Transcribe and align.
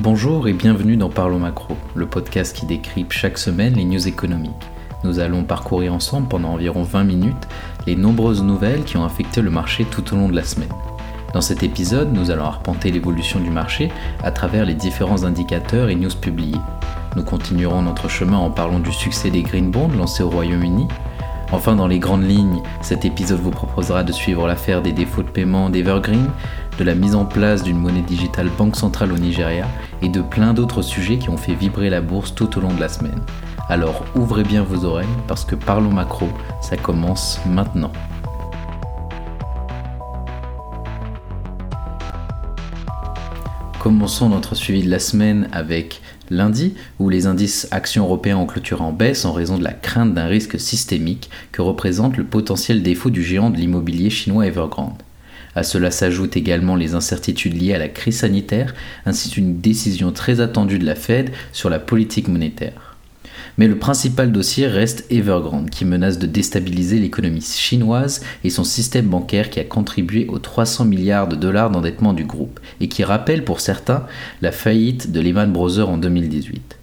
Bonjour 0.00 0.48
et 0.48 0.52
bienvenue 0.52 0.96
dans 0.96 1.08
Parlons 1.08 1.38
Macro, 1.38 1.76
le 1.94 2.06
podcast 2.06 2.56
qui 2.56 2.66
décrypte 2.66 3.12
chaque 3.12 3.38
semaine 3.38 3.74
les 3.74 3.84
news 3.84 4.08
économiques. 4.08 4.50
Nous 5.04 5.20
allons 5.20 5.44
parcourir 5.44 5.94
ensemble 5.94 6.26
pendant 6.26 6.48
environ 6.54 6.82
20 6.82 7.04
minutes 7.04 7.48
les 7.86 7.94
nombreuses 7.94 8.42
nouvelles 8.42 8.82
qui 8.82 8.96
ont 8.96 9.04
affecté 9.04 9.40
le 9.40 9.50
marché 9.50 9.84
tout 9.84 10.12
au 10.12 10.16
long 10.16 10.28
de 10.28 10.34
la 10.34 10.42
semaine. 10.42 10.72
Dans 11.32 11.40
cet 11.40 11.62
épisode, 11.62 12.12
nous 12.12 12.32
allons 12.32 12.44
arpenter 12.44 12.90
l'évolution 12.90 13.38
du 13.38 13.50
marché 13.50 13.92
à 14.24 14.32
travers 14.32 14.64
les 14.64 14.74
différents 14.74 15.22
indicateurs 15.22 15.88
et 15.88 15.94
news 15.94 16.10
publiés. 16.20 16.58
Nous 17.14 17.22
continuerons 17.22 17.82
notre 17.82 18.08
chemin 18.08 18.38
en 18.38 18.50
parlant 18.50 18.80
du 18.80 18.92
succès 18.92 19.30
des 19.30 19.42
Green 19.42 19.70
Bonds 19.70 19.96
lancés 19.96 20.24
au 20.24 20.28
Royaume-Uni. 20.28 20.88
Enfin, 21.52 21.76
dans 21.76 21.86
les 21.86 22.00
grandes 22.00 22.28
lignes, 22.28 22.62
cet 22.80 23.04
épisode 23.04 23.38
vous 23.38 23.52
proposera 23.52 24.02
de 24.02 24.10
suivre 24.10 24.48
l'affaire 24.48 24.82
des 24.82 24.90
défauts 24.90 25.22
de 25.22 25.28
paiement 25.28 25.70
d'Evergreen, 25.70 26.30
de 26.78 26.84
la 26.84 26.94
mise 26.94 27.14
en 27.14 27.24
place 27.24 27.62
d'une 27.62 27.78
monnaie 27.78 28.02
digitale 28.02 28.50
banque 28.58 28.76
centrale 28.76 29.12
au 29.12 29.18
Nigeria 29.18 29.66
et 30.02 30.08
de 30.08 30.20
plein 30.20 30.54
d'autres 30.54 30.82
sujets 30.82 31.18
qui 31.18 31.30
ont 31.30 31.36
fait 31.36 31.54
vibrer 31.54 31.90
la 31.90 32.00
bourse 32.00 32.34
tout 32.34 32.58
au 32.58 32.60
long 32.60 32.72
de 32.72 32.80
la 32.80 32.88
semaine. 32.88 33.20
Alors 33.68 34.04
ouvrez 34.14 34.42
bien 34.42 34.62
vos 34.62 34.84
oreilles 34.84 35.06
parce 35.28 35.44
que 35.44 35.54
Parlons 35.54 35.92
Macro, 35.92 36.28
ça 36.60 36.76
commence 36.76 37.40
maintenant. 37.46 37.92
Commençons 43.80 44.30
notre 44.30 44.54
suivi 44.54 44.82
de 44.82 44.90
la 44.90 44.98
semaine 44.98 45.48
avec 45.52 46.00
lundi, 46.30 46.74
où 46.98 47.10
les 47.10 47.26
indices 47.26 47.68
actions 47.70 48.04
européens 48.04 48.38
ont 48.38 48.46
clôturé 48.46 48.82
en 48.82 48.92
baisse 48.92 49.26
en 49.26 49.32
raison 49.32 49.58
de 49.58 49.64
la 49.64 49.74
crainte 49.74 50.14
d'un 50.14 50.26
risque 50.26 50.58
systémique 50.58 51.28
que 51.52 51.60
représente 51.62 52.16
le 52.16 52.24
potentiel 52.24 52.82
défaut 52.82 53.10
du 53.10 53.22
géant 53.22 53.50
de 53.50 53.58
l'immobilier 53.58 54.08
chinois 54.08 54.46
Evergrande. 54.46 55.02
À 55.56 55.62
cela 55.62 55.90
s'ajoutent 55.90 56.36
également 56.36 56.76
les 56.76 56.94
incertitudes 56.94 57.60
liées 57.60 57.74
à 57.74 57.78
la 57.78 57.88
crise 57.88 58.18
sanitaire, 58.18 58.74
ainsi 59.06 59.30
qu'une 59.30 59.60
décision 59.60 60.12
très 60.12 60.40
attendue 60.40 60.78
de 60.78 60.86
la 60.86 60.94
Fed 60.94 61.30
sur 61.52 61.70
la 61.70 61.78
politique 61.78 62.28
monétaire. 62.28 62.96
Mais 63.56 63.68
le 63.68 63.78
principal 63.78 64.32
dossier 64.32 64.66
reste 64.66 65.06
Evergrande, 65.10 65.70
qui 65.70 65.84
menace 65.84 66.18
de 66.18 66.26
déstabiliser 66.26 66.98
l'économie 66.98 67.40
chinoise 67.40 68.20
et 68.42 68.50
son 68.50 68.64
système 68.64 69.06
bancaire 69.06 69.50
qui 69.50 69.60
a 69.60 69.64
contribué 69.64 70.26
aux 70.28 70.40
300 70.40 70.86
milliards 70.86 71.28
de 71.28 71.36
dollars 71.36 71.70
d'endettement 71.70 72.14
du 72.14 72.24
groupe, 72.24 72.58
et 72.80 72.88
qui 72.88 73.04
rappelle 73.04 73.44
pour 73.44 73.60
certains 73.60 74.06
la 74.42 74.50
faillite 74.50 75.12
de 75.12 75.20
Lehman 75.20 75.52
Brothers 75.52 75.88
en 75.88 75.98
2018. 75.98 76.78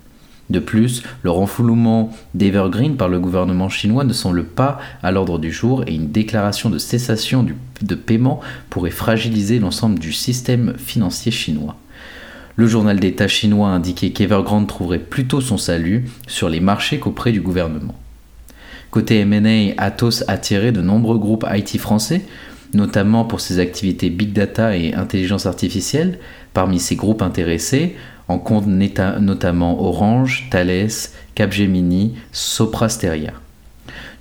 De 0.52 0.60
plus, 0.60 1.02
le 1.24 1.32
renflouement 1.32 2.12
d'Evergreen 2.34 2.98
par 2.98 3.08
le 3.08 3.22
gouvernement 3.22 3.70
chinois 3.70 4.04
ne 4.04 4.12
semble 4.12 4.44
pas 4.44 4.80
à 5.02 5.10
l'ordre 5.12 5.40
du 5.40 5.50
jour 5.50 5.86
et 5.88 5.96
une 5.96 6.12
déclaration 6.12 6.70
de 6.70 6.78
cessation 6.78 7.48
de 7.82 7.96
paiement 7.96 8.42
pourrait 8.70 8.92
fragiliser 8.92 9.60
l'ensemble 9.60 9.98
du 9.98 10.12
système 10.12 10.74
financier 10.78 11.32
chinois. 11.32 11.78
Le 12.58 12.68
journal 12.68 13.00
d'État 13.00 13.30
chinois 13.30 13.70
a 13.70 13.72
indiqué 13.72 14.12
qu'Evergrande 14.12 14.68
trouverait 14.68 15.00
plutôt 15.00 15.40
son 15.40 15.56
salut 15.56 16.10
sur 16.28 16.50
les 16.50 16.60
marchés 16.60 17.00
qu'auprès 17.00 17.32
du 17.32 17.40
gouvernement. 17.40 17.96
Côté 18.90 19.20
M&A, 19.20 19.82
Atos 19.82 20.26
a 20.28 20.36
de 20.36 20.82
nombreux 20.82 21.18
groupes 21.18 21.46
IT 21.50 21.78
français, 21.78 22.24
notamment 22.74 23.24
pour 23.24 23.40
ses 23.40 23.60
activités 23.60 24.10
big 24.10 24.34
data 24.34 24.76
et 24.76 24.94
intelligence 24.96 25.46
artificielle. 25.46 26.20
Parmi 26.54 26.78
ces 26.78 26.98
groupes 26.98 27.22
intéressés, 27.22 27.96
en 28.32 28.40
compte 28.40 28.66
notamment 28.66 29.82
Orange, 29.82 30.48
Thales, 30.50 30.90
Capgemini, 31.36 32.16
Soprasteria. 32.32 33.34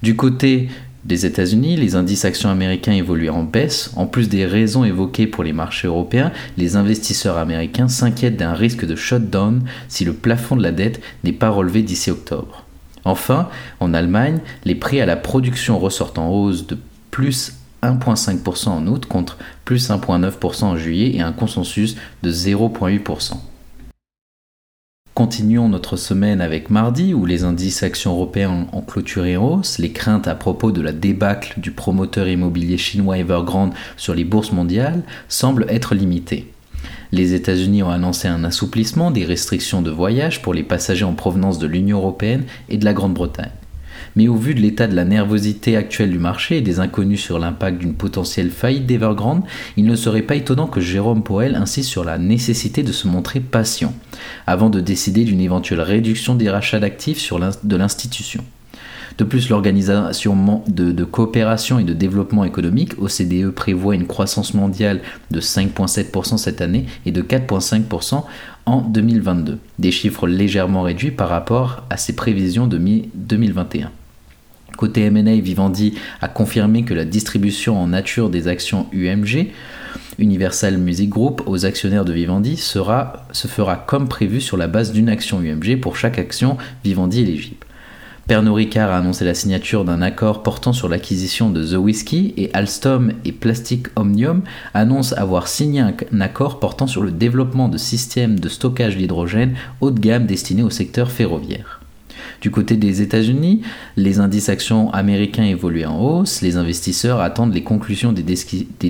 Du 0.03 0.17
côté 0.17 0.69
des 1.05 1.27
États-Unis, 1.27 1.77
les 1.77 1.95
indices 1.95 2.25
actions 2.25 2.51
américains 2.51 2.93
évoluent 2.93 3.31
en 3.31 3.45
baisse. 3.45 3.93
En 3.97 4.07
plus 4.07 4.29
des 4.29 4.45
raisons 4.45 4.85
évoquées 4.85 5.27
pour 5.27 5.45
les 5.45 5.53
marchés 5.53 5.87
européens, 5.87 6.33
les 6.59 6.77
investisseurs 6.77 7.39
américains 7.39 7.89
s'inquiètent 7.89 8.37
d'un 8.37 8.53
risque 8.53 8.85
de 8.85 8.97
shutdown 8.97 9.63
si 9.89 10.05
le 10.05 10.13
plafond 10.13 10.57
de 10.57 10.63
la 10.63 10.73
dette 10.73 11.01
n'est 11.25 11.33
pas 11.33 11.49
relevé 11.49 11.83
d'ici 11.83 12.11
octobre. 12.11 12.65
Enfin, 13.05 13.49
en 13.79 13.95
Allemagne, 13.95 14.41
les 14.65 14.75
prix 14.75 15.01
à 15.01 15.07
la 15.07 15.17
production 15.17 15.79
ressortent 15.79 16.19
en 16.19 16.29
hausse 16.29 16.67
de 16.67 16.77
plus 17.11 17.55
1,5% 17.83 18.69
en 18.69 18.87
août 18.89 19.07
contre 19.07 19.39
plus 19.65 19.89
1,9% 19.89 20.65
en 20.65 20.77
juillet 20.77 21.17
et 21.17 21.23
un 21.23 21.33
consensus 21.33 21.97
de 22.23 22.31
0,8%. 22.31 23.37
Continuons 25.21 25.69
notre 25.69 25.99
semaine 25.99 26.41
avec 26.41 26.71
mardi 26.71 27.13
où 27.13 27.27
les 27.27 27.45
indices 27.45 27.83
actions 27.83 28.13
européens 28.13 28.67
ont 28.73 28.81
clôturé 28.81 29.37
en 29.37 29.59
hausse. 29.59 29.77
Les 29.77 29.93
craintes 29.93 30.27
à 30.27 30.35
propos 30.35 30.73
de 30.73 30.81
la 30.81 30.93
débâcle 30.93 31.61
du 31.61 31.73
promoteur 31.73 32.27
immobilier 32.27 32.79
chinois 32.79 33.19
Evergrande 33.19 33.75
sur 33.99 34.15
les 34.15 34.25
bourses 34.25 34.53
mondiales 34.53 35.03
semblent 35.29 35.67
être 35.69 35.95
limitées. 35.95 36.51
Les 37.13 37.35
États-Unis 37.35 37.83
ont 37.83 37.91
annoncé 37.91 38.29
un 38.29 38.45
assouplissement 38.45 39.11
des 39.11 39.27
restrictions 39.27 39.83
de 39.83 39.91
voyage 39.91 40.41
pour 40.41 40.55
les 40.55 40.63
passagers 40.63 41.05
en 41.05 41.13
provenance 41.13 41.59
de 41.59 41.67
l'Union 41.67 41.99
européenne 41.99 42.45
et 42.71 42.79
de 42.79 42.87
la 42.87 42.95
Grande-Bretagne 42.95 43.51
mais 44.17 44.29
au 44.29 44.37
vu 44.37 44.55
de 44.55 44.61
l'état 44.61 44.87
de 44.87 44.95
la 44.95 45.05
nervosité 45.05 45.77
actuelle 45.77 46.11
du 46.11 46.19
marché 46.19 46.59
et 46.59 46.63
des 46.63 46.81
inconnus 46.81 47.23
sur 47.23 47.39
l'impact 47.39 47.79
d'une 47.79 47.95
potentielle 47.95 48.51
faillite 48.51 48.87
d'Evergrande, 48.87 49.43
il 49.77 49.87
ne 49.87 49.97
serait 49.97 50.23
pas 50.23 50.37
étonnant 50.37 50.67
que 50.67 50.81
Jérôme 50.81 51.23
Poel 51.23 51.55
insiste 51.55 51.89
sur 51.89 52.05
la 52.05 52.19
nécessité 52.19 52.83
de 52.83 52.93
se 52.93 53.09
montrer 53.09 53.41
patient, 53.41 53.95
avant 54.47 54.71
de 54.71 54.81
décider 54.81 55.25
d'une 55.25 55.41
éventuelle 55.41 55.81
réduction 55.81 56.35
des 56.35 56.51
rachats 56.51 56.81
d'actifs 56.81 57.33
de 57.63 57.77
l'institution. 57.77 58.45
De 59.19 59.25
plus, 59.25 59.51
l'Organisation 59.51 60.63
de, 60.67 61.05
coopération 61.05 61.79
et 61.79 61.85
de 61.85 61.93
développement 61.93 62.45
économique, 62.45 62.95
OCDE, 62.99 63.51
prévoit 63.51 63.95
une 63.95 64.07
croissance 64.07 64.55
mondiale 64.55 65.03
de 65.31 65.41
5,7% 65.41 66.39
cette 66.39 66.63
année 66.63 66.87
et 67.05 67.13
de 67.13 67.21
4,5% 67.21 68.25
en 68.65 68.81
2022, 68.81 69.59
des 69.79 69.91
chiffres 69.91 70.27
légèrement 70.27 70.83
réduits 70.83 71.11
par 71.11 71.29
rapport 71.29 71.85
à 71.91 71.99
ses 71.99 72.15
prévisions 72.15 72.67
de 72.67 72.79
mi-2021. 72.79 73.89
Côté 74.77 75.03
M&A, 75.03 75.41
Vivendi 75.41 75.95
a 76.21 76.29
confirmé 76.29 76.85
que 76.85 76.95
la 76.95 77.05
distribution 77.05 77.81
en 77.81 77.89
nature 77.89 78.31
des 78.31 78.49
actions 78.49 78.87
UMG, 78.93 79.49
Universal 80.19 80.79
Music 80.79 81.09
Group, 81.09 81.43
aux 81.47 81.65
actionnaires 81.67 82.05
de 82.05 82.13
Vivendi 82.13 82.57
se 82.57 82.79
fera 82.79 83.85
comme 83.87 84.09
prévu 84.09 84.41
sur 84.41 84.57
la 84.57 84.69
base 84.69 84.93
d'une 84.93 85.09
action 85.09 85.41
UMG 85.41 85.81
pour 85.81 85.97
chaque 85.97 86.19
action 86.19 86.57
Vivendi 86.85 87.21
éligible. 87.21 87.67
Pernod 88.31 88.55
Ricard 88.55 88.91
a 88.91 88.99
annoncé 88.99 89.25
la 89.25 89.35
signature 89.35 89.85
d'un 89.85 90.03
accord 90.03 90.45
portant 90.45 90.73
sur 90.73 90.89
l'acquisition 90.89 91.51
de 91.51 91.65
The 91.65 91.77
Whisky 91.77 92.33
et 92.37 92.51
Alstom 92.53 93.13
et 93.25 93.33
Plastic 93.33 93.89
Omnium 93.97 94.43
annoncent 94.73 95.17
avoir 95.17 95.49
signé 95.49 95.81
un 95.81 96.21
accord 96.21 96.61
portant 96.61 96.87
sur 96.87 97.03
le 97.03 97.11
développement 97.11 97.69
de 97.69 97.77
systèmes 97.77 98.39
de 98.39 98.49
stockage 98.49 98.97
d'hydrogène 98.97 99.57
haut 99.81 99.91
de 99.91 99.99
gamme 99.99 100.27
destinés 100.27 100.63
au 100.63 100.71
secteur 100.71 101.11
ferroviaire. 101.11 101.80
Du 102.41 102.51
côté 102.51 102.77
des 102.77 103.03
États-Unis, 103.03 103.63
les 103.97 104.21
indices 104.21 104.49
actions 104.49 104.93
américains 104.93 105.45
évoluent 105.45 105.85
en 105.85 105.99
hausse. 106.01 106.43
Les 106.43 106.57
investisseurs 106.57 107.21
attendent 107.21 107.55
les 107.55 107.63
conclusions 107.63 108.13
des, 108.13 108.23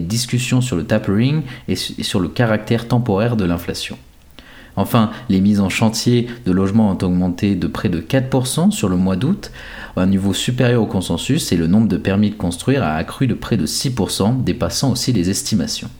discussions 0.00 0.60
sur 0.60 0.76
le 0.76 0.84
tapering 0.84 1.42
et 1.68 1.76
sur 1.76 2.20
le 2.20 2.28
caractère 2.28 2.88
temporaire 2.88 3.36
de 3.36 3.44
l'inflation. 3.44 3.98
Enfin, 4.76 5.10
les 5.28 5.40
mises 5.40 5.60
en 5.60 5.68
chantier 5.68 6.28
de 6.46 6.52
logements 6.52 6.90
ont 6.90 7.04
augmenté 7.04 7.54
de 7.54 7.66
près 7.66 7.88
de 7.88 8.00
4% 8.00 8.70
sur 8.70 8.88
le 8.88 8.96
mois 8.96 9.16
d'août, 9.16 9.50
un 9.96 10.06
niveau 10.06 10.32
supérieur 10.32 10.82
au 10.82 10.86
consensus, 10.86 11.52
et 11.52 11.56
le 11.56 11.66
nombre 11.66 11.88
de 11.88 11.96
permis 11.96 12.30
de 12.30 12.36
construire 12.36 12.82
a 12.82 12.94
accru 12.94 13.26
de 13.26 13.34
près 13.34 13.56
de 13.56 13.66
6%, 13.66 14.42
dépassant 14.42 14.92
aussi 14.92 15.12
les 15.12 15.28
estimations. 15.28 15.90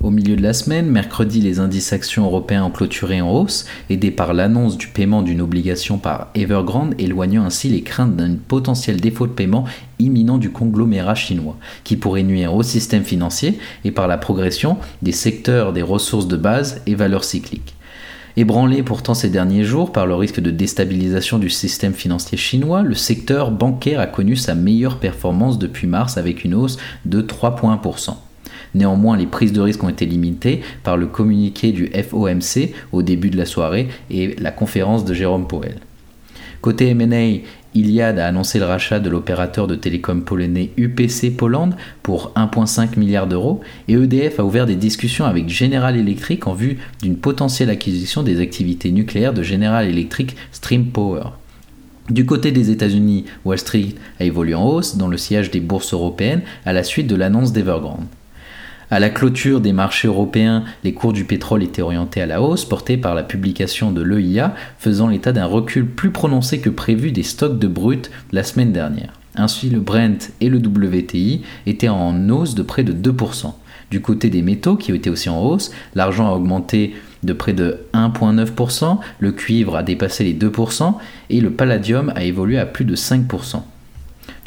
Au 0.00 0.10
milieu 0.10 0.36
de 0.36 0.42
la 0.42 0.52
semaine, 0.52 0.86
mercredi, 0.86 1.40
les 1.40 1.58
indices 1.58 1.92
actions 1.92 2.24
européens 2.24 2.62
ont 2.62 2.70
clôturé 2.70 3.20
en 3.20 3.32
hausse, 3.32 3.66
aidés 3.90 4.12
par 4.12 4.32
l'annonce 4.32 4.78
du 4.78 4.86
paiement 4.86 5.22
d'une 5.22 5.40
obligation 5.40 5.98
par 5.98 6.28
Evergrande, 6.36 6.94
éloignant 7.00 7.44
ainsi 7.44 7.68
les 7.68 7.82
craintes 7.82 8.14
d'un 8.14 8.36
potentiel 8.36 9.00
défaut 9.00 9.26
de 9.26 9.32
paiement 9.32 9.64
imminent 9.98 10.38
du 10.38 10.50
conglomérat 10.50 11.16
chinois, 11.16 11.56
qui 11.82 11.96
pourrait 11.96 12.22
nuire 12.22 12.54
au 12.54 12.62
système 12.62 13.02
financier 13.02 13.58
et 13.84 13.90
par 13.90 14.06
la 14.06 14.18
progression 14.18 14.76
des 15.02 15.10
secteurs 15.10 15.72
des 15.72 15.82
ressources 15.82 16.28
de 16.28 16.36
base 16.36 16.80
et 16.86 16.94
valeurs 16.94 17.24
cycliques. 17.24 17.74
Ébranlé 18.36 18.84
pourtant 18.84 19.14
ces 19.14 19.30
derniers 19.30 19.64
jours 19.64 19.90
par 19.90 20.06
le 20.06 20.14
risque 20.14 20.38
de 20.38 20.52
déstabilisation 20.52 21.40
du 21.40 21.50
système 21.50 21.92
financier 21.92 22.38
chinois, 22.38 22.82
le 22.82 22.94
secteur 22.94 23.50
bancaire 23.50 23.98
a 23.98 24.06
connu 24.06 24.36
sa 24.36 24.54
meilleure 24.54 25.00
performance 25.00 25.58
depuis 25.58 25.88
mars 25.88 26.18
avec 26.18 26.44
une 26.44 26.54
hausse 26.54 26.76
de 27.04 27.20
3,1%. 27.20 28.14
Néanmoins, 28.74 29.16
les 29.16 29.26
prises 29.26 29.52
de 29.52 29.60
risque 29.60 29.82
ont 29.82 29.88
été 29.88 30.06
limitées 30.06 30.60
par 30.82 30.96
le 30.96 31.06
communiqué 31.06 31.72
du 31.72 31.86
FOMC 31.86 32.72
au 32.92 33.02
début 33.02 33.30
de 33.30 33.36
la 33.36 33.46
soirée 33.46 33.88
et 34.10 34.36
la 34.38 34.50
conférence 34.50 35.04
de 35.04 35.14
Jérôme 35.14 35.46
Powell. 35.46 35.78
Côté 36.60 36.88
M&A, 36.88 37.40
Iliad 37.74 38.18
a 38.18 38.26
annoncé 38.26 38.58
le 38.58 38.64
rachat 38.64 38.98
de 38.98 39.08
l'opérateur 39.08 39.68
de 39.68 39.76
télécom 39.76 40.24
polonais 40.24 40.70
UPC 40.76 41.30
Poland 41.36 41.70
pour 42.02 42.32
1,5 42.34 42.98
milliard 42.98 43.28
d'euros 43.28 43.60
et 43.86 43.92
EDF 43.92 44.40
a 44.40 44.44
ouvert 44.44 44.66
des 44.66 44.74
discussions 44.74 45.26
avec 45.26 45.48
General 45.48 45.96
Electric 45.96 46.46
en 46.46 46.54
vue 46.54 46.78
d'une 47.02 47.16
potentielle 47.16 47.70
acquisition 47.70 48.22
des 48.22 48.40
activités 48.40 48.90
nucléaires 48.90 49.34
de 49.34 49.42
General 49.42 49.86
Electric 49.86 50.34
Stream 50.50 50.86
Power. 50.86 51.24
Du 52.10 52.24
côté 52.24 52.52
des 52.52 52.70
États-Unis, 52.70 53.26
Wall 53.44 53.58
Street 53.58 53.94
a 54.18 54.24
évolué 54.24 54.54
en 54.54 54.66
hausse 54.66 54.96
dans 54.96 55.08
le 55.08 55.18
sillage 55.18 55.50
des 55.50 55.60
bourses 55.60 55.92
européennes 55.92 56.42
à 56.64 56.72
la 56.72 56.82
suite 56.82 57.06
de 57.06 57.14
l'annonce 57.14 57.52
d'Evergrande. 57.52 58.06
À 58.90 59.00
la 59.00 59.10
clôture 59.10 59.60
des 59.60 59.74
marchés 59.74 60.08
européens, 60.08 60.64
les 60.82 60.94
cours 60.94 61.12
du 61.12 61.24
pétrole 61.24 61.62
étaient 61.62 61.82
orientés 61.82 62.22
à 62.22 62.26
la 62.26 62.40
hausse, 62.40 62.64
portés 62.64 62.96
par 62.96 63.14
la 63.14 63.22
publication 63.22 63.92
de 63.92 64.00
l'EIA, 64.00 64.54
faisant 64.78 65.08
l'état 65.08 65.32
d'un 65.32 65.44
recul 65.44 65.86
plus 65.86 66.10
prononcé 66.10 66.60
que 66.60 66.70
prévu 66.70 67.12
des 67.12 67.22
stocks 67.22 67.58
de 67.58 67.68
brut 67.68 68.10
la 68.32 68.42
semaine 68.42 68.72
dernière. 68.72 69.12
Ainsi, 69.34 69.68
le 69.68 69.80
Brent 69.80 70.32
et 70.40 70.48
le 70.48 70.56
WTI 70.56 71.42
étaient 71.66 71.90
en 71.90 72.30
hausse 72.30 72.54
de 72.54 72.62
près 72.62 72.82
de 72.82 72.94
2%. 72.94 73.52
Du 73.90 74.00
côté 74.00 74.30
des 74.30 74.40
métaux, 74.40 74.76
qui 74.76 74.90
étaient 74.92 75.10
aussi 75.10 75.28
en 75.28 75.42
hausse, 75.42 75.70
l'argent 75.94 76.26
a 76.26 76.34
augmenté 76.34 76.94
de 77.22 77.34
près 77.34 77.52
de 77.52 77.80
1,9%, 77.92 78.98
le 79.18 79.32
cuivre 79.32 79.76
a 79.76 79.82
dépassé 79.82 80.24
les 80.24 80.34
2% 80.34 80.94
et 81.28 81.42
le 81.42 81.50
palladium 81.50 82.10
a 82.16 82.24
évolué 82.24 82.58
à 82.58 82.64
plus 82.64 82.86
de 82.86 82.96
5%. 82.96 83.62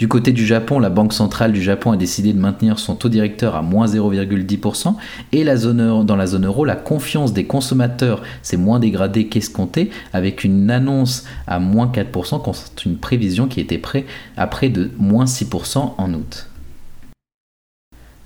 Du 0.02 0.08
côté 0.08 0.32
du 0.32 0.48
Japon, 0.48 0.80
la 0.80 0.90
Banque 0.90 1.14
centrale 1.14 1.52
du 1.52 1.62
Japon 1.62 1.92
a 1.92 1.96
décidé 1.96 2.34
de 2.34 2.40
maintenir 2.40 2.80
son 2.80 2.96
taux 2.96 3.08
directeur 3.08 3.56
à 3.56 3.62
moins 3.62 3.86
0,10% 3.86 4.96
et 5.32 5.44
dans 5.44 6.16
la 6.16 6.26
zone 6.26 6.46
euro, 6.48 6.66
la 6.66 6.76
confiance 6.76 7.34
des 7.34 7.46
consommateurs 7.46 8.24
s'est 8.42 8.58
moins 8.58 8.80
dégradée 8.80 9.28
qu'escompté 9.28 9.92
avec 10.12 10.44
une 10.44 10.72
annonce 10.72 11.26
à 11.46 11.60
moins 11.60 11.86
4% 11.86 12.42
contre 12.42 12.64
une 12.84 12.98
prévision 12.98 13.48
qui 13.48 13.60
était 13.60 13.78
près 13.78 14.08
à 14.38 14.48
près 14.48 14.70
de 14.70 14.90
moins 14.98 15.26
6% 15.26 15.92
en 15.96 16.14
août. 16.16 16.51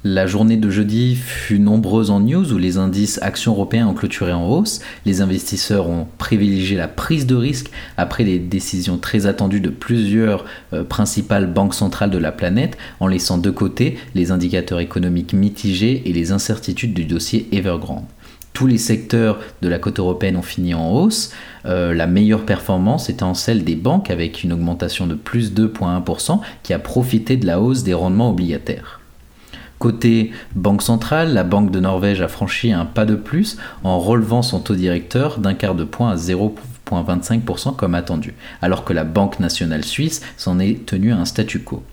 La 0.07 0.27
journée 0.27 0.57
de 0.57 0.69
jeudi 0.69 1.15
fut 1.15 1.57
nombreuse 1.57 2.11
en 2.11 2.19
news 2.19 2.53
où 2.53 2.59
les 2.59 2.77
indices 2.77 3.17
actions 3.23 3.53
européens 3.53 3.87
ont 3.87 3.95
clôturé 3.95 4.33
en 4.33 4.47
hausse. 4.47 4.81
Les 5.03 5.21
investisseurs 5.21 5.89
ont 5.89 6.05
privilégié 6.19 6.77
la 6.77 6.87
prise 6.87 7.25
de 7.25 7.33
risque 7.33 7.71
après 7.97 8.23
les 8.23 8.37
décisions 8.37 8.99
très 8.99 9.25
attendues 9.25 9.61
de 9.61 9.71
plusieurs 9.71 10.45
euh, 10.73 10.83
principales 10.83 11.51
banques 11.51 11.73
centrales 11.73 12.11
de 12.11 12.19
la 12.19 12.31
planète, 12.31 12.77
en 12.99 13.07
laissant 13.07 13.39
de 13.39 13.49
côté 13.49 13.97
les 14.13 14.29
indicateurs 14.29 14.79
économiques 14.79 15.33
mitigés 15.33 16.03
et 16.05 16.13
les 16.13 16.31
incertitudes 16.31 16.93
du 16.93 17.05
dossier 17.05 17.49
Evergrande. 17.51 18.05
Tous 18.53 18.67
les 18.67 18.77
secteurs 18.77 19.39
de 19.63 19.67
la 19.67 19.79
côte 19.79 19.97
européenne 19.97 20.37
ont 20.37 20.43
fini 20.43 20.75
en 20.75 20.87
hausse. 20.87 21.31
Euh, 21.65 21.95
la 21.95 22.05
meilleure 22.05 22.45
performance 22.45 23.09
étant 23.09 23.33
celle 23.33 23.63
des 23.63 23.75
banques 23.75 24.11
avec 24.11 24.43
une 24.43 24.53
augmentation 24.53 25.07
de 25.07 25.15
plus 25.15 25.51
2,1% 25.51 26.41
qui 26.61 26.73
a 26.73 26.79
profité 26.79 27.37
de 27.37 27.47
la 27.47 27.59
hausse 27.59 27.81
des 27.81 27.95
rendements 27.95 28.29
obligataires. 28.29 28.99
Côté 29.79 30.31
Banque 30.55 30.81
centrale, 30.81 31.33
la 31.33 31.43
Banque 31.43 31.69
de 31.69 31.79
Norvège 31.79 32.21
a 32.21 32.27
franchi 32.27 32.71
un 32.71 32.85
pas 32.85 33.05
de 33.05 33.15
plus 33.15 33.57
en 33.83 33.99
relevant 33.99 34.41
son 34.41 34.59
taux 34.59 34.75
directeur 34.75 35.39
d'un 35.39 35.53
quart 35.53 35.75
de 35.75 35.83
point 35.83 36.11
à 36.11 36.15
0,25% 36.15 37.75
comme 37.75 37.93
attendu, 37.93 38.33
alors 38.61 38.85
que 38.85 38.93
la 38.93 39.03
Banque 39.03 39.39
nationale 39.39 39.83
suisse 39.83 40.21
s'en 40.37 40.59
est 40.59 40.85
tenue 40.85 41.11
à 41.11 41.17
un 41.17 41.25
statu 41.25 41.59
quo. 41.59 41.83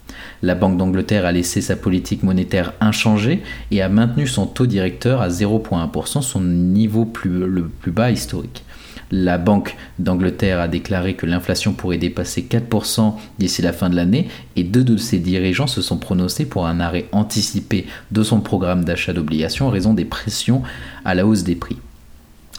La 0.43 0.55
Banque 0.55 0.76
d'Angleterre 0.76 1.26
a 1.26 1.32
laissé 1.32 1.61
sa 1.61 1.75
politique 1.75 2.23
monétaire 2.23 2.73
inchangée 2.81 3.43
et 3.73 3.82
a 3.82 3.88
maintenu 3.88 4.29
son 4.29 4.46
taux 4.46 4.67
directeur 4.67 5.20
à 5.20 5.29
0,1%, 5.29 6.23
son 6.23 6.40
niveau 6.40 7.11
le 7.25 7.69
plus 7.69 7.93
bas 7.93 8.11
historique. 8.11 8.64
La 9.14 9.36
Banque 9.36 9.76
d'Angleterre 9.98 10.58
a 10.58 10.68
déclaré 10.68 11.14
que 11.14 11.26
l'inflation 11.26 11.74
pourrait 11.74 11.98
dépasser 11.98 12.46
4% 12.50 13.12
d'ici 13.38 13.60
la 13.60 13.74
fin 13.74 13.90
de 13.90 13.94
l'année 13.94 14.28
et 14.56 14.64
deux 14.64 14.82
de 14.82 14.96
ses 14.96 15.18
dirigeants 15.18 15.66
se 15.66 15.82
sont 15.82 15.98
prononcés 15.98 16.46
pour 16.46 16.66
un 16.66 16.80
arrêt 16.80 17.08
anticipé 17.12 17.86
de 18.10 18.22
son 18.22 18.40
programme 18.40 18.84
d'achat 18.84 19.12
d'obligations 19.12 19.66
en 19.66 19.70
raison 19.70 19.92
des 19.92 20.06
pressions 20.06 20.62
à 21.04 21.14
la 21.14 21.26
hausse 21.26 21.44
des 21.44 21.56
prix. 21.56 21.76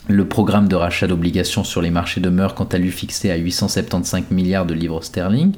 Le 0.07 0.27
programme 0.27 0.67
de 0.67 0.75
rachat 0.75 1.07
d'obligations 1.07 1.63
sur 1.63 1.81
les 1.81 1.89
marchés 1.89 2.21
demeure 2.21 2.53
quant 2.53 2.65
à 2.65 2.77
lui 2.77 2.91
fixé 2.91 3.31
à 3.31 3.35
875 3.35 4.25
milliards 4.29 4.67
de 4.67 4.75
livres 4.75 5.03
sterling. 5.03 5.53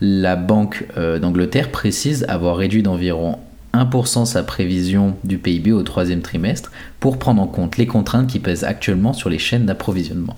La 0.00 0.34
Banque 0.34 0.86
euh, 0.96 1.20
d'Angleterre 1.20 1.70
précise 1.70 2.24
avoir 2.28 2.56
réduit 2.56 2.82
d'environ 2.82 3.38
1% 3.84 4.24
sa 4.24 4.42
prévision 4.42 5.16
du 5.24 5.38
PIB 5.38 5.72
au 5.72 5.82
troisième 5.82 6.22
trimestre 6.22 6.72
pour 7.00 7.18
prendre 7.18 7.42
en 7.42 7.46
compte 7.46 7.76
les 7.76 7.86
contraintes 7.86 8.28
qui 8.28 8.38
pèsent 8.38 8.64
actuellement 8.64 9.12
sur 9.12 9.30
les 9.30 9.38
chaînes 9.38 9.66
d'approvisionnement. 9.66 10.36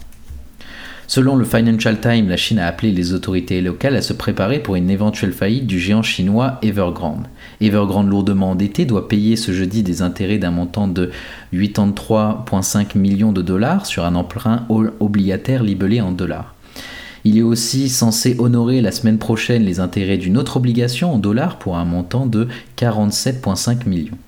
Selon 1.11 1.37
le 1.37 1.47
Financial 1.47 1.99
Times, 1.99 2.29
la 2.29 2.37
Chine 2.37 2.59
a 2.59 2.67
appelé 2.67 2.93
les 2.93 3.15
autorités 3.15 3.63
locales 3.63 3.97
à 3.97 4.03
se 4.03 4.13
préparer 4.13 4.59
pour 4.59 4.77
une 4.77 4.91
éventuelle 4.91 5.33
faillite 5.33 5.67
du 5.67 5.81
géant 5.81 6.03
chinois 6.03 6.59
Evergrande. 6.61 7.27
Evergrande 7.63 8.11
lourdement 8.11 8.51
endetté 8.51 8.85
doit 8.85 9.09
payer 9.09 9.37
ce 9.37 9.53
jeudi 9.53 9.83
des 9.83 10.03
intérêts 10.03 10.37
d'un 10.37 10.51
montant 10.51 10.87
de 10.87 11.11
83,5 11.55 12.99
millions 12.99 13.33
de 13.33 13.41
dollars 13.41 13.87
sur 13.87 14.05
un 14.05 14.17
emprunt 14.17 14.67
obligataire 14.69 15.63
libellé 15.63 16.03
en 16.03 16.13
dollars. 16.13 16.55
Il 17.25 17.39
est 17.39 17.43
aussi 17.43 17.89
censé 17.89 18.37
honorer 18.39 18.81
la 18.81 18.93
semaine 18.93 19.19
prochaine 19.19 19.65
les 19.65 19.81
intérêts 19.81 20.19
d'une 20.19 20.39
autre 20.39 20.57
obligation 20.57 21.13
en 21.13 21.19
dollars 21.19 21.59
pour 21.59 21.77
un 21.77 21.85
montant 21.85 22.27
de 22.27 22.49
47,5 22.77 23.89
millions. 23.89 24.19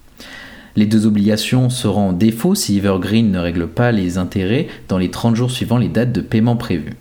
Les 0.77 0.87
deux 0.87 1.07
obligations 1.07 1.69
seront 1.69 2.11
en 2.11 2.13
défaut 2.13 2.55
si 2.55 2.79
Evergreen 2.79 3.31
ne 3.31 3.39
règle 3.39 3.67
pas 3.67 3.93
les 3.93 4.19
intérêts 4.19 4.69
dans 4.89 4.99
les 4.99 5.11
30 5.11 5.35
jours 5.37 5.51
suivant 5.51 5.79
les 5.79 5.89
dates 5.89 6.13
de 6.13 6.21
paiement 6.21 6.57
prévues. 6.57 6.97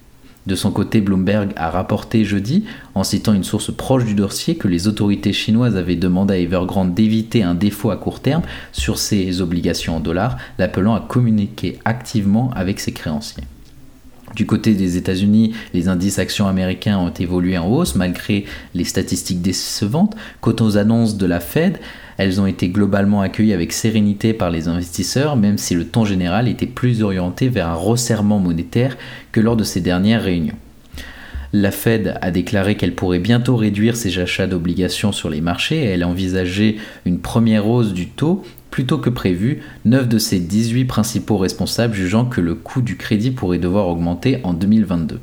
De 0.48 0.56
son 0.56 0.72
côté, 0.72 1.00
Bloomberg 1.00 1.52
a 1.58 1.70
rapporté 1.70 2.26
jeudi, 2.26 2.64
en 2.96 3.04
citant 3.04 3.34
une 3.34 3.44
source 3.44 3.72
proche 3.72 4.06
du 4.06 4.16
dossier, 4.16 4.56
que 4.56 4.68
les 4.68 4.88
autorités 4.88 5.34
chinoises 5.34 5.78
avaient 5.78 5.96
demandé 5.96 6.34
à 6.34 6.38
Evergrande 6.40 6.96
d'éviter 6.96 7.44
un 7.44 7.54
défaut 7.54 7.92
à 7.92 7.98
court 7.98 8.20
terme 8.20 8.42
sur 8.72 8.98
ses 8.98 9.42
obligations 9.42 9.98
en 9.98 10.00
dollars, 10.00 10.38
l'appelant 10.58 10.96
à 10.96 11.02
communiquer 11.02 11.78
activement 11.86 12.50
avec 12.56 12.80
ses 12.80 12.94
créanciers. 12.94 13.44
Du 14.36 14.46
côté 14.46 14.74
des 14.74 14.98
États-Unis, 14.98 15.54
les 15.74 15.88
indices 15.88 16.20
actions 16.20 16.48
américains 16.48 16.98
ont 16.98 17.14
évolué 17.14 17.58
en 17.58 17.68
hausse 17.68 17.96
malgré 17.96 18.46
les 18.74 18.84
statistiques 18.84 19.42
décevantes. 19.42 20.16
Quant 20.42 20.56
aux 20.62 20.78
annonces 20.78 21.18
de 21.18 21.26
la 21.26 21.40
Fed, 21.40 21.80
elles 22.18 22.40
ont 22.40 22.46
été 22.46 22.70
globalement 22.70 23.22
accueillies 23.22 23.54
avec 23.54 23.74
sérénité 23.74 24.34
par 24.34 24.52
les 24.52 24.68
investisseurs, 24.68 25.36
même 25.36 25.58
si 25.58 25.74
le 25.74 25.88
ton 25.88 26.06
général 26.06 26.48
était 26.48 26.68
plus 26.68 27.02
orienté 27.02 27.50
vers 27.50 27.68
un 27.68 27.76
resserrement 27.76 28.40
monétaire 28.40 28.98
que 29.32 29.40
lors 29.40 29.58
de 29.58 29.64
ces 29.64 29.82
dernières 29.82 30.24
réunions. 30.24 30.58
La 31.52 31.72
Fed 31.72 32.20
a 32.22 32.30
déclaré 32.30 32.78
qu'elle 32.78 32.94
pourrait 32.94 33.18
bientôt 33.18 33.56
réduire 33.56 33.96
ses 33.96 34.20
achats 34.20 34.46
d'obligations 34.46 35.12
sur 35.12 35.32
les 35.32 35.42
marchés 35.42 35.84
et 35.84 35.86
elle 35.86 36.04
a 36.04 36.08
envisagé 36.08 36.78
une 37.06 37.20
première 37.20 37.68
hausse 37.68 37.92
du 37.92 38.08
taux 38.08 38.44
Plutôt 38.72 38.98
que 39.00 39.10
prévu, 39.10 39.62
9 39.86 40.08
de 40.08 40.18
ses 40.20 40.40
18 40.40 40.86
principaux 40.86 41.38
responsables 41.38 41.94
jugeant 41.94 42.26
que 42.26 42.42
le 42.42 42.56
coût 42.56 42.82
du 42.82 42.98
crédit 42.98 43.32
pourrait 43.32 43.58
devoir 43.58 43.88
augmenter 43.88 44.40
en 44.44 44.54
2022. 44.54 45.20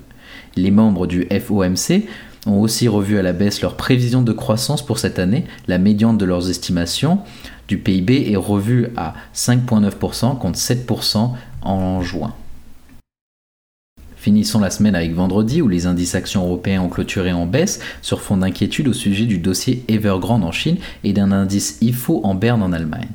Les 0.56 0.70
membres 0.70 1.06
du 1.06 1.26
FOMC 1.30 2.06
ont 2.46 2.60
aussi 2.60 2.88
revu 2.88 3.18
à 3.18 3.22
la 3.22 3.32
baisse 3.32 3.60
leurs 3.60 3.76
prévisions 3.76 4.22
de 4.22 4.32
croissance 4.32 4.84
pour 4.84 4.98
cette 4.98 5.18
année. 5.18 5.44
La 5.68 5.78
médiane 5.78 6.18
de 6.18 6.24
leurs 6.24 6.50
estimations 6.50 7.20
du 7.68 7.78
PIB 7.78 8.30
est 8.30 8.36
revue 8.36 8.88
à 8.96 9.14
5,9% 9.34 10.38
contre 10.38 10.58
7% 10.58 11.32
en 11.62 12.02
juin. 12.02 12.34
Finissons 14.16 14.58
la 14.58 14.70
semaine 14.70 14.96
avec 14.96 15.14
vendredi 15.14 15.62
où 15.62 15.68
les 15.68 15.86
indices 15.86 16.16
actions 16.16 16.44
européens 16.44 16.82
ont 16.82 16.88
clôturé 16.88 17.32
en 17.32 17.46
baisse 17.46 17.80
sur 18.02 18.22
fond 18.22 18.38
d'inquiétude 18.38 18.88
au 18.88 18.92
sujet 18.92 19.24
du 19.24 19.38
dossier 19.38 19.84
Evergrande 19.86 20.42
en 20.42 20.50
Chine 20.50 20.78
et 21.04 21.12
d'un 21.12 21.30
indice 21.30 21.78
IFO 21.80 22.22
en 22.24 22.34
berne 22.34 22.62
en 22.62 22.72
Allemagne. 22.72 23.08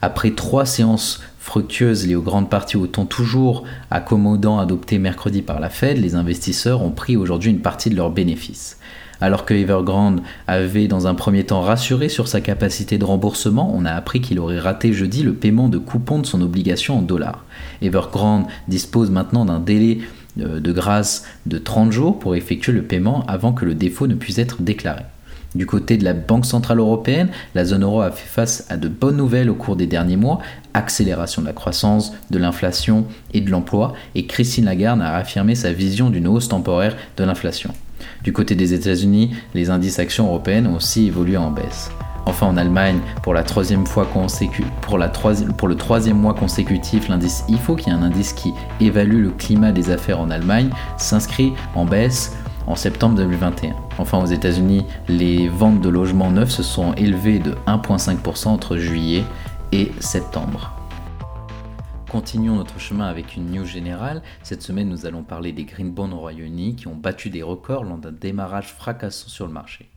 Après 0.00 0.30
trois 0.30 0.64
séances 0.64 1.20
fructueuses 1.38 2.06
liées 2.06 2.14
aux 2.14 2.22
grandes 2.22 2.50
parties 2.50 2.76
au 2.76 2.86
ton 2.86 3.06
toujours 3.06 3.64
accommodant 3.90 4.58
adopté 4.58 4.98
mercredi 4.98 5.42
par 5.42 5.60
la 5.60 5.70
Fed, 5.70 5.98
les 5.98 6.14
investisseurs 6.14 6.82
ont 6.82 6.90
pris 6.90 7.16
aujourd'hui 7.16 7.50
une 7.50 7.60
partie 7.60 7.90
de 7.90 7.96
leurs 7.96 8.10
bénéfices. 8.10 8.78
Alors 9.20 9.44
que 9.44 9.54
Evergrande 9.54 10.20
avait 10.46 10.86
dans 10.86 11.08
un 11.08 11.14
premier 11.14 11.44
temps 11.44 11.60
rassuré 11.60 12.08
sur 12.08 12.28
sa 12.28 12.40
capacité 12.40 12.98
de 12.98 13.04
remboursement, 13.04 13.72
on 13.74 13.84
a 13.84 13.90
appris 13.90 14.20
qu'il 14.20 14.38
aurait 14.38 14.60
raté 14.60 14.92
jeudi 14.92 15.24
le 15.24 15.34
paiement 15.34 15.68
de 15.68 15.78
coupons 15.78 16.20
de 16.20 16.26
son 16.26 16.40
obligation 16.40 16.98
en 16.98 17.02
dollars. 17.02 17.44
Evergrande 17.82 18.44
dispose 18.68 19.10
maintenant 19.10 19.44
d'un 19.44 19.58
délai 19.58 19.98
euh, 20.38 20.60
de 20.60 20.72
grâce 20.72 21.24
de 21.46 21.58
30 21.58 21.90
jours 21.90 22.18
pour 22.20 22.36
effectuer 22.36 22.72
le 22.72 22.82
paiement 22.82 23.24
avant 23.26 23.52
que 23.52 23.64
le 23.64 23.74
défaut 23.74 24.06
ne 24.06 24.14
puisse 24.14 24.38
être 24.38 24.62
déclaré. 24.62 25.02
Du 25.54 25.64
côté 25.64 25.96
de 25.96 26.04
la 26.04 26.12
Banque 26.12 26.44
Centrale 26.44 26.78
Européenne, 26.78 27.28
la 27.54 27.64
zone 27.64 27.82
euro 27.82 28.02
a 28.02 28.10
fait 28.10 28.28
face 28.28 28.66
à 28.68 28.76
de 28.76 28.88
bonnes 28.88 29.16
nouvelles 29.16 29.48
au 29.48 29.54
cours 29.54 29.76
des 29.76 29.86
derniers 29.86 30.16
mois, 30.16 30.40
accélération 30.74 31.40
de 31.40 31.46
la 31.46 31.54
croissance, 31.54 32.12
de 32.30 32.38
l'inflation 32.38 33.06
et 33.32 33.40
de 33.40 33.50
l'emploi, 33.50 33.94
et 34.14 34.26
Christine 34.26 34.66
Lagarde 34.66 35.00
a 35.00 35.16
affirmé 35.16 35.54
sa 35.54 35.72
vision 35.72 36.10
d'une 36.10 36.28
hausse 36.28 36.48
temporaire 36.48 36.96
de 37.16 37.24
l'inflation. 37.24 37.72
Du 38.22 38.32
côté 38.32 38.54
des 38.54 38.74
États-Unis, 38.74 39.30
les 39.54 39.70
indices 39.70 39.98
actions 39.98 40.26
européennes 40.26 40.66
ont 40.66 40.76
aussi 40.76 41.06
évolué 41.06 41.36
en 41.36 41.50
baisse. 41.50 41.90
Enfin, 42.26 42.46
en 42.46 42.58
Allemagne, 42.58 42.98
pour, 43.22 43.32
la 43.32 43.42
troisième 43.42 43.86
fois 43.86 44.06
la 44.98 45.08
pour 45.56 45.68
le 45.68 45.76
troisième 45.76 46.18
mois 46.18 46.34
consécutif, 46.34 47.08
l'indice 47.08 47.42
IFO, 47.48 47.74
qui 47.74 47.88
est 47.88 47.92
un 47.92 48.02
indice 48.02 48.34
qui 48.34 48.52
évalue 48.80 49.22
le 49.22 49.30
climat 49.30 49.72
des 49.72 49.88
affaires 49.88 50.20
en 50.20 50.28
Allemagne, 50.28 50.68
s'inscrit 50.98 51.54
en 51.74 51.86
baisse 51.86 52.36
en 52.68 52.76
septembre 52.76 53.16
2021. 53.16 53.74
Enfin, 53.96 54.22
aux 54.22 54.26
États-Unis, 54.26 54.84
les 55.08 55.48
ventes 55.48 55.80
de 55.80 55.88
logements 55.88 56.30
neufs 56.30 56.50
se 56.50 56.62
sont 56.62 56.92
élevées 56.92 57.38
de 57.38 57.52
1,5% 57.66 58.48
entre 58.48 58.76
juillet 58.76 59.24
et 59.72 59.90
septembre. 60.00 60.74
Continuons 62.10 62.56
notre 62.56 62.78
chemin 62.78 63.06
avec 63.06 63.36
une 63.36 63.50
news 63.50 63.64
générale. 63.64 64.22
Cette 64.42 64.60
semaine, 64.60 64.90
nous 64.90 65.06
allons 65.06 65.22
parler 65.22 65.52
des 65.52 65.64
green 65.64 65.90
bonds 65.90 66.12
au 66.12 66.18
Royaume-Uni 66.18 66.76
qui 66.76 66.88
ont 66.88 66.94
battu 66.94 67.30
des 67.30 67.42
records 67.42 67.84
lors 67.84 67.96
d'un 67.96 68.12
démarrage 68.12 68.68
fracassant 68.74 69.28
sur 69.28 69.46
le 69.46 69.52
marché. 69.52 69.88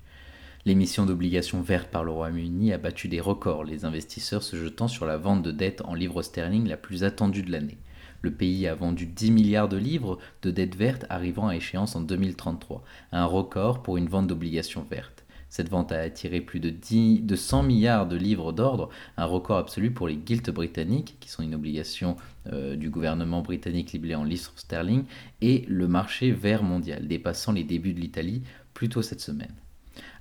L'émission 0.63 1.05
d'obligations 1.05 1.61
vertes 1.61 1.89
par 1.89 2.05
le 2.05 2.11
Royaume-Uni 2.11 2.71
a 2.71 2.77
battu 2.77 3.09
des 3.09 3.19
records, 3.19 3.65
les 3.65 3.83
investisseurs 3.83 4.43
se 4.43 4.55
jetant 4.55 4.87
sur 4.87 5.05
la 5.05 5.17
vente 5.17 5.43
de 5.43 5.51
dettes 5.51 5.81
en 5.83 5.93
livres 5.93 6.21
sterling 6.21 6.69
la 6.69 6.77
plus 6.77 7.03
attendue 7.03 7.43
de 7.43 7.51
l'année. 7.51 7.79
Le 8.21 8.31
pays 8.31 8.67
a 8.67 8.75
vendu 8.75 9.05
10 9.05 9.31
milliards 9.31 9.69
de 9.69 9.77
livres 9.77 10.19
de 10.41 10.51
dettes 10.51 10.75
vertes 10.75 11.05
arrivant 11.09 11.47
à 11.47 11.55
échéance 11.55 11.95
en 11.95 12.01
2033, 12.01 12.83
un 13.11 13.25
record 13.25 13.81
pour 13.81 13.97
une 13.97 14.07
vente 14.07 14.27
d'obligations 14.27 14.85
vertes. 14.89 15.25
Cette 15.49 15.69
vente 15.69 15.91
a 15.91 15.99
attiré 15.99 16.39
plus 16.39 16.61
de, 16.61 16.69
10, 16.69 17.23
de 17.23 17.35
100 17.35 17.63
milliards 17.63 18.07
de 18.07 18.15
livres 18.15 18.53
d'ordre, 18.53 18.89
un 19.17 19.25
record 19.25 19.57
absolu 19.57 19.91
pour 19.91 20.07
les 20.07 20.17
gilts 20.25 20.49
britanniques, 20.49 21.17
qui 21.19 21.29
sont 21.29 21.43
une 21.43 21.55
obligation 21.55 22.15
euh, 22.53 22.77
du 22.77 22.89
gouvernement 22.89 23.41
britannique 23.41 23.91
libellée 23.91 24.15
en 24.15 24.23
livres 24.23 24.53
sterling, 24.55 25.03
et 25.41 25.65
le 25.67 25.89
marché 25.89 26.31
vert 26.31 26.63
mondial, 26.63 27.05
dépassant 27.05 27.51
les 27.51 27.65
débuts 27.65 27.93
de 27.93 27.99
l'Italie 27.99 28.43
plus 28.73 28.87
tôt 28.87 29.01
cette 29.01 29.19
semaine. 29.19 29.53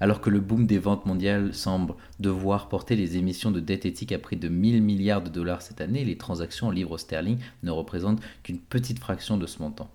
Alors 0.01 0.21
que 0.21 0.31
le 0.31 0.41
boom 0.41 0.67
des 0.67 0.79
ventes 0.79 1.07
mondiales 1.07 1.55
semble 1.55 1.95
devoir 2.19 2.69
porter 2.69 2.97
les 2.97 3.17
émissions 3.17 3.51
de 3.51 3.61
dette 3.61 3.87
éthique 3.87 4.13
à 4.13 4.19
près 4.19 4.37
de 4.37 4.49
1000 4.49 4.83
milliards 4.83 5.23
de 5.23 5.29
dollars 5.31 5.63
cette 5.63 5.81
année, 5.81 6.05
les 6.05 6.17
transactions 6.17 6.69
en 6.69 6.71
livres 6.71 6.99
sterling 6.99 7.39
ne 7.63 7.71
représentent 7.71 8.23
qu'une 8.43 8.59
petite 8.59 8.99
fraction 8.99 9.37
de 9.37 9.47
ce 9.47 9.61
montant. 9.61 9.91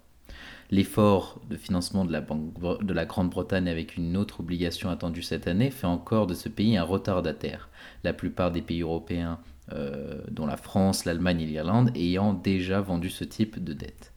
L'effort 0.71 1.39
de 1.49 1.57
financement 1.57 2.05
de 2.05 2.11
la, 2.11 2.21
de 2.21 2.93
la 2.93 3.05
Grande-Bretagne 3.05 3.69
avec 3.69 3.97
une 3.97 4.17
autre 4.17 4.39
obligation 4.39 4.89
attendue 4.89 5.21
cette 5.21 5.47
année 5.47 5.69
fait 5.69 5.85
encore 5.87 6.25
de 6.25 6.33
ce 6.33 6.49
pays 6.49 6.75
un 6.75 6.83
retardataire. 6.83 7.69
La 8.03 8.13
plupart 8.13 8.51
des 8.51 8.63
pays 8.63 8.81
européens, 8.81 9.39
euh, 9.73 10.21
dont 10.31 10.47
la 10.47 10.57
France, 10.57 11.05
l'Allemagne 11.05 11.41
et 11.41 11.45
l'Irlande, 11.45 11.91
ayant 11.95 12.33
déjà 12.33 12.81
vendu 12.81 13.09
ce 13.09 13.23
type 13.23 13.63
de 13.63 13.73
dette. 13.73 14.14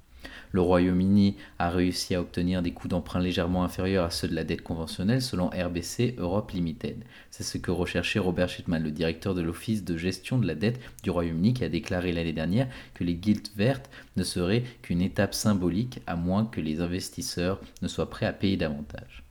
Le 0.53 0.61
Royaume-Uni 0.61 1.37
a 1.59 1.71
réussi 1.71 2.15
à 2.15 2.21
obtenir 2.21 2.63
des 2.63 2.73
coûts 2.73 2.89
d'emprunt 2.89 3.21
légèrement 3.21 3.65
inférieurs 3.65 4.05
à 4.05 4.11
ceux 4.11 4.29
de 4.29 4.35
la 4.35 4.45
dette 4.45 4.63
conventionnelle 4.63 5.21
selon 5.21 5.49
RBC 5.49 6.17
Europe 6.19 6.53
Limited. 6.53 7.05
C'est 7.31 7.43
ce 7.43 7.59
que 7.59 7.71
recherchait 7.71 8.19
Robert 8.19 8.49
Shitman, 8.49 8.83
le 8.83 8.91
directeur 8.91 9.35
de 9.35 9.43
l'Office 9.43 9.85
de 9.85 9.97
gestion 9.97 10.39
de 10.39 10.47
la 10.47 10.55
dette 10.55 10.81
du 11.03 11.11
Royaume-Uni, 11.11 11.55
qui 11.55 11.65
a 11.65 11.69
déclaré 11.69 12.13
l'année 12.13 12.33
dernière 12.33 12.69
que 12.95 13.05
les 13.05 13.15
guildes 13.15 13.49
vertes 13.57 13.91
ne 14.17 14.23
seraient 14.23 14.65
qu'une 14.83 15.03
étape 15.03 15.35
symbolique 15.35 16.01
à 16.07 16.17
moins 16.17 16.47
que 16.47 16.61
les 16.61 16.81
investisseurs 16.81 17.61
ne 17.83 17.89
soient 17.89 18.11
prêts 18.11 18.27
à 18.27 18.33
payer 18.33 18.57
davantage. 18.57 19.25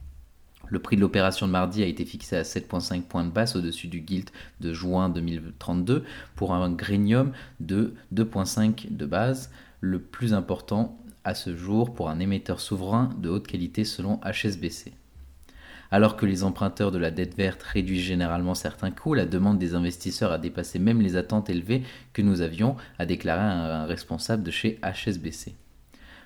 Le 0.70 0.80
prix 0.80 0.98
de 0.98 1.02
l'opération 1.02 1.48
de 1.48 1.52
mardi 1.52 1.82
a 1.82 1.86
été 1.86 2.04
fixé 2.04 2.36
à 2.36 2.42
7,5 2.42 3.04
points 3.04 3.24
de 3.24 3.32
base 3.32 3.56
au-dessus 3.56 3.88
du 3.88 4.04
gilt 4.06 4.32
de 4.60 4.74
juin 4.74 5.10
2032 5.10 6.04
pour 6.36 6.54
un 6.54 6.70
grénium 6.70 7.32
de 7.62 7.94
2,5 8.14 8.96
de 8.96 9.06
base, 9.06 9.50
le 9.80 10.00
plus 10.00 10.34
important 10.34 10.98
à 11.28 11.36
ce 11.36 11.58
jour 11.58 11.94
pour 11.94 12.10
un 12.10 12.20
émetteur 12.20 12.62
souverain 12.62 13.10
de 13.18 13.28
haute 13.28 13.48
qualité 13.48 13.84
selon 13.84 14.22
HSBC. 14.24 14.94
Alors 15.92 16.16
que 16.16 16.26
les 16.26 16.46
emprunteurs 16.46 16.90
de 16.90 16.98
la 16.98 17.12
dette 17.12 17.36
verte 17.36 17.64
réduisent 17.64 18.06
généralement 18.06 18.56
certains 18.56 18.92
coûts, 18.92 19.14
la 19.14 19.26
demande 19.26 19.60
des 19.60 19.76
investisseurs 19.76 20.32
a 20.32 20.38
dépassé 20.38 20.80
même 20.80 21.02
les 21.02 21.18
attentes 21.18 21.50
élevées 21.50 21.84
que 22.14 22.22
nous 22.22 22.40
avions, 22.40 22.78
a 22.98 23.06
déclaré 23.06 23.42
un, 23.42 23.86
responsable 23.86 24.42
de 24.42 24.52
chez 24.52 24.80
HSBC. 24.82 25.54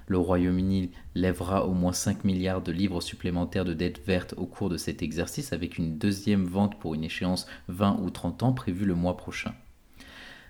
Le 0.06 0.20
Royaume-Uni 0.20 0.92
lèvera 1.16 1.66
au 1.66 1.74
moins 1.74 1.94
5 1.94 2.24
milliards 2.24 2.62
de 2.62 2.72
livres 2.72 3.02
supplémentaires 3.02 3.66
de 3.66 3.74
dette 3.74 4.06
verte 4.06 4.36
au 4.38 4.46
cours 4.46 4.70
de 4.70 4.78
cet 4.78 5.02
exercice 5.02 5.52
avec 5.52 5.80
une 5.80 5.98
deuxième 5.98 6.46
vente 6.46 6.80
pour 6.80 6.94
une 6.94 7.04
échéance 7.04 7.48
20 7.70 8.02
ou 8.04 8.12
30 8.12 8.44
ans 8.44 8.54
prévue 8.54 8.86
le 8.86 8.96
mois 8.96 9.18
prochain. 9.18 9.54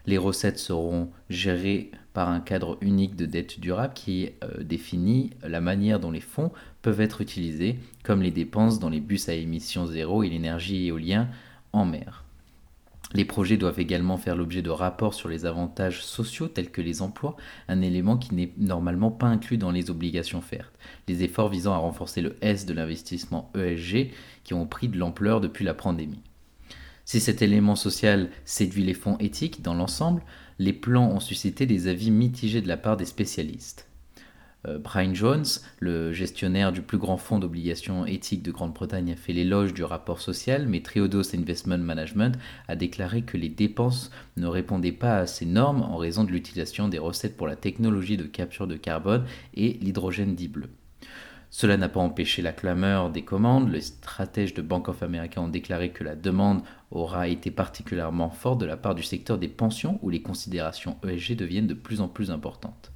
Les 0.05 0.17
recettes 0.17 0.59
seront 0.59 1.09
gérées 1.29 1.91
par 2.13 2.29
un 2.29 2.39
cadre 2.39 2.77
unique 2.81 3.15
de 3.15 3.25
dette 3.25 3.59
durable 3.59 3.93
qui 3.93 4.29
euh, 4.43 4.63
définit 4.63 5.31
la 5.43 5.61
manière 5.61 5.99
dont 5.99 6.11
les 6.11 6.19
fonds 6.19 6.51
peuvent 6.81 7.01
être 7.01 7.21
utilisés, 7.21 7.79
comme 8.03 8.21
les 8.21 8.31
dépenses 8.31 8.79
dans 8.79 8.89
les 8.89 8.99
bus 8.99 9.29
à 9.29 9.33
émissions 9.33 9.85
zéro 9.85 10.23
et 10.23 10.29
l'énergie 10.29 10.87
éolienne 10.87 11.29
en 11.73 11.85
mer. 11.85 12.25
Les 13.13 13.25
projets 13.25 13.57
doivent 13.57 13.79
également 13.79 14.17
faire 14.17 14.37
l'objet 14.37 14.61
de 14.61 14.69
rapports 14.69 15.13
sur 15.13 15.27
les 15.27 15.45
avantages 15.45 16.01
sociaux 16.03 16.47
tels 16.47 16.71
que 16.71 16.81
les 16.81 17.01
emplois, 17.01 17.35
un 17.67 17.81
élément 17.81 18.17
qui 18.17 18.33
n'est 18.33 18.53
normalement 18.57 19.11
pas 19.11 19.27
inclus 19.27 19.57
dans 19.57 19.71
les 19.71 19.89
obligations 19.89 20.39
vertes. 20.39 20.73
Les 21.09 21.23
efforts 21.23 21.49
visant 21.49 21.73
à 21.73 21.77
renforcer 21.77 22.21
le 22.21 22.37
S 22.41 22.65
de 22.65 22.73
l'investissement 22.73 23.51
ESG 23.53 24.11
qui 24.45 24.53
ont 24.53 24.65
pris 24.65 24.87
de 24.87 24.97
l'ampleur 24.97 25.41
depuis 25.41 25.65
la 25.65 25.73
pandémie. 25.73 26.21
Si 27.05 27.19
cet 27.19 27.41
élément 27.41 27.75
social 27.75 28.29
séduit 28.45 28.83
les 28.83 28.93
fonds 28.93 29.17
éthiques 29.19 29.61
dans 29.61 29.73
l'ensemble, 29.73 30.21
les 30.59 30.73
plans 30.73 31.09
ont 31.09 31.19
suscité 31.19 31.65
des 31.65 31.87
avis 31.87 32.11
mitigés 32.11 32.61
de 32.61 32.67
la 32.67 32.77
part 32.77 32.97
des 32.97 33.05
spécialistes. 33.05 33.87
Euh, 34.67 34.77
Brian 34.77 35.13
Jones, 35.13 35.45
le 35.79 36.13
gestionnaire 36.13 36.71
du 36.71 36.83
plus 36.83 36.99
grand 36.99 37.17
fonds 37.17 37.39
d'obligations 37.39 38.05
éthiques 38.05 38.43
de 38.43 38.51
Grande-Bretagne, 38.51 39.11
a 39.11 39.15
fait 39.15 39.33
l'éloge 39.33 39.73
du 39.73 39.83
rapport 39.83 40.21
social, 40.21 40.67
mais 40.67 40.81
Triodos 40.81 41.35
Investment 41.35 41.79
Management 41.79 42.37
a 42.67 42.75
déclaré 42.75 43.23
que 43.23 43.37
les 43.37 43.49
dépenses 43.49 44.11
ne 44.37 44.45
répondaient 44.45 44.91
pas 44.91 45.17
à 45.17 45.27
ces 45.27 45.47
normes 45.47 45.81
en 45.81 45.97
raison 45.97 46.23
de 46.23 46.31
l'utilisation 46.31 46.89
des 46.89 46.99
recettes 46.99 47.37
pour 47.37 47.47
la 47.47 47.55
technologie 47.55 48.17
de 48.17 48.25
capture 48.25 48.67
de 48.67 48.75
carbone 48.75 49.25
et 49.55 49.79
l'hydrogène 49.81 50.35
dit 50.35 50.47
bleu. 50.47 50.69
Cela 51.49 51.75
n'a 51.75 51.89
pas 51.89 51.99
empêché 51.99 52.41
la 52.41 52.53
clameur 52.53 53.09
des 53.09 53.23
commandes. 53.23 53.69
Les 53.69 53.81
stratèges 53.81 54.53
de 54.53 54.61
Bank 54.61 54.87
of 54.87 55.03
America 55.03 55.41
ont 55.41 55.49
déclaré 55.49 55.89
que 55.89 56.05
la 56.05 56.15
demande 56.15 56.61
aura 56.91 57.27
été 57.27 57.51
particulièrement 57.51 58.29
forte 58.29 58.59
de 58.59 58.65
la 58.65 58.77
part 58.77 58.95
du 58.95 59.03
secteur 59.03 59.37
des 59.37 59.47
pensions 59.47 59.99
où 60.01 60.09
les 60.09 60.21
considérations 60.21 60.97
ESG 61.07 61.35
deviennent 61.35 61.67
de 61.67 61.73
plus 61.73 62.01
en 62.01 62.07
plus 62.07 62.31
importantes. 62.31 62.91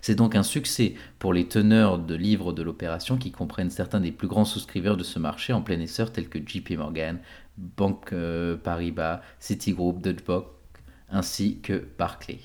C'est 0.00 0.14
donc 0.14 0.34
un 0.34 0.42
succès 0.42 0.94
pour 1.18 1.32
les 1.32 1.48
teneurs 1.48 1.98
de 1.98 2.14
livres 2.14 2.52
de 2.52 2.62
l'opération 2.62 3.18
qui 3.18 3.30
comprennent 3.30 3.70
certains 3.70 4.00
des 4.00 4.12
plus 4.12 4.28
grands 4.28 4.44
souscriveurs 4.44 4.96
de 4.96 5.04
ce 5.04 5.18
marché 5.18 5.52
en 5.52 5.62
plein 5.62 5.80
essor 5.80 6.12
tels 6.12 6.28
que 6.28 6.38
JP 6.38 6.70
Morgan, 6.78 7.18
Banque 7.56 8.12
euh, 8.12 8.56
Paribas, 8.56 9.20
Citigroup, 9.40 10.00
Deutsche 10.00 10.24
Bank 10.24 10.46
ainsi 11.10 11.58
que 11.60 11.86
Barclays. 11.98 12.40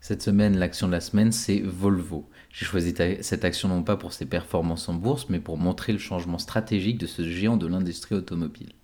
Cette 0.00 0.22
semaine, 0.22 0.58
l'action 0.58 0.86
de 0.86 0.92
la 0.92 1.00
semaine, 1.00 1.32
c'est 1.32 1.60
Volvo. 1.60 2.28
J'ai 2.50 2.66
choisi 2.66 2.94
cette 3.22 3.44
action 3.44 3.70
non 3.70 3.82
pas 3.82 3.96
pour 3.96 4.12
ses 4.12 4.26
performances 4.26 4.88
en 4.90 4.94
bourse, 4.94 5.30
mais 5.30 5.40
pour 5.40 5.56
montrer 5.56 5.94
le 5.94 5.98
changement 5.98 6.36
stratégique 6.36 6.98
de 6.98 7.06
ce 7.06 7.22
géant 7.22 7.56
de 7.56 7.66
l'industrie 7.66 8.14
automobile. 8.14 8.74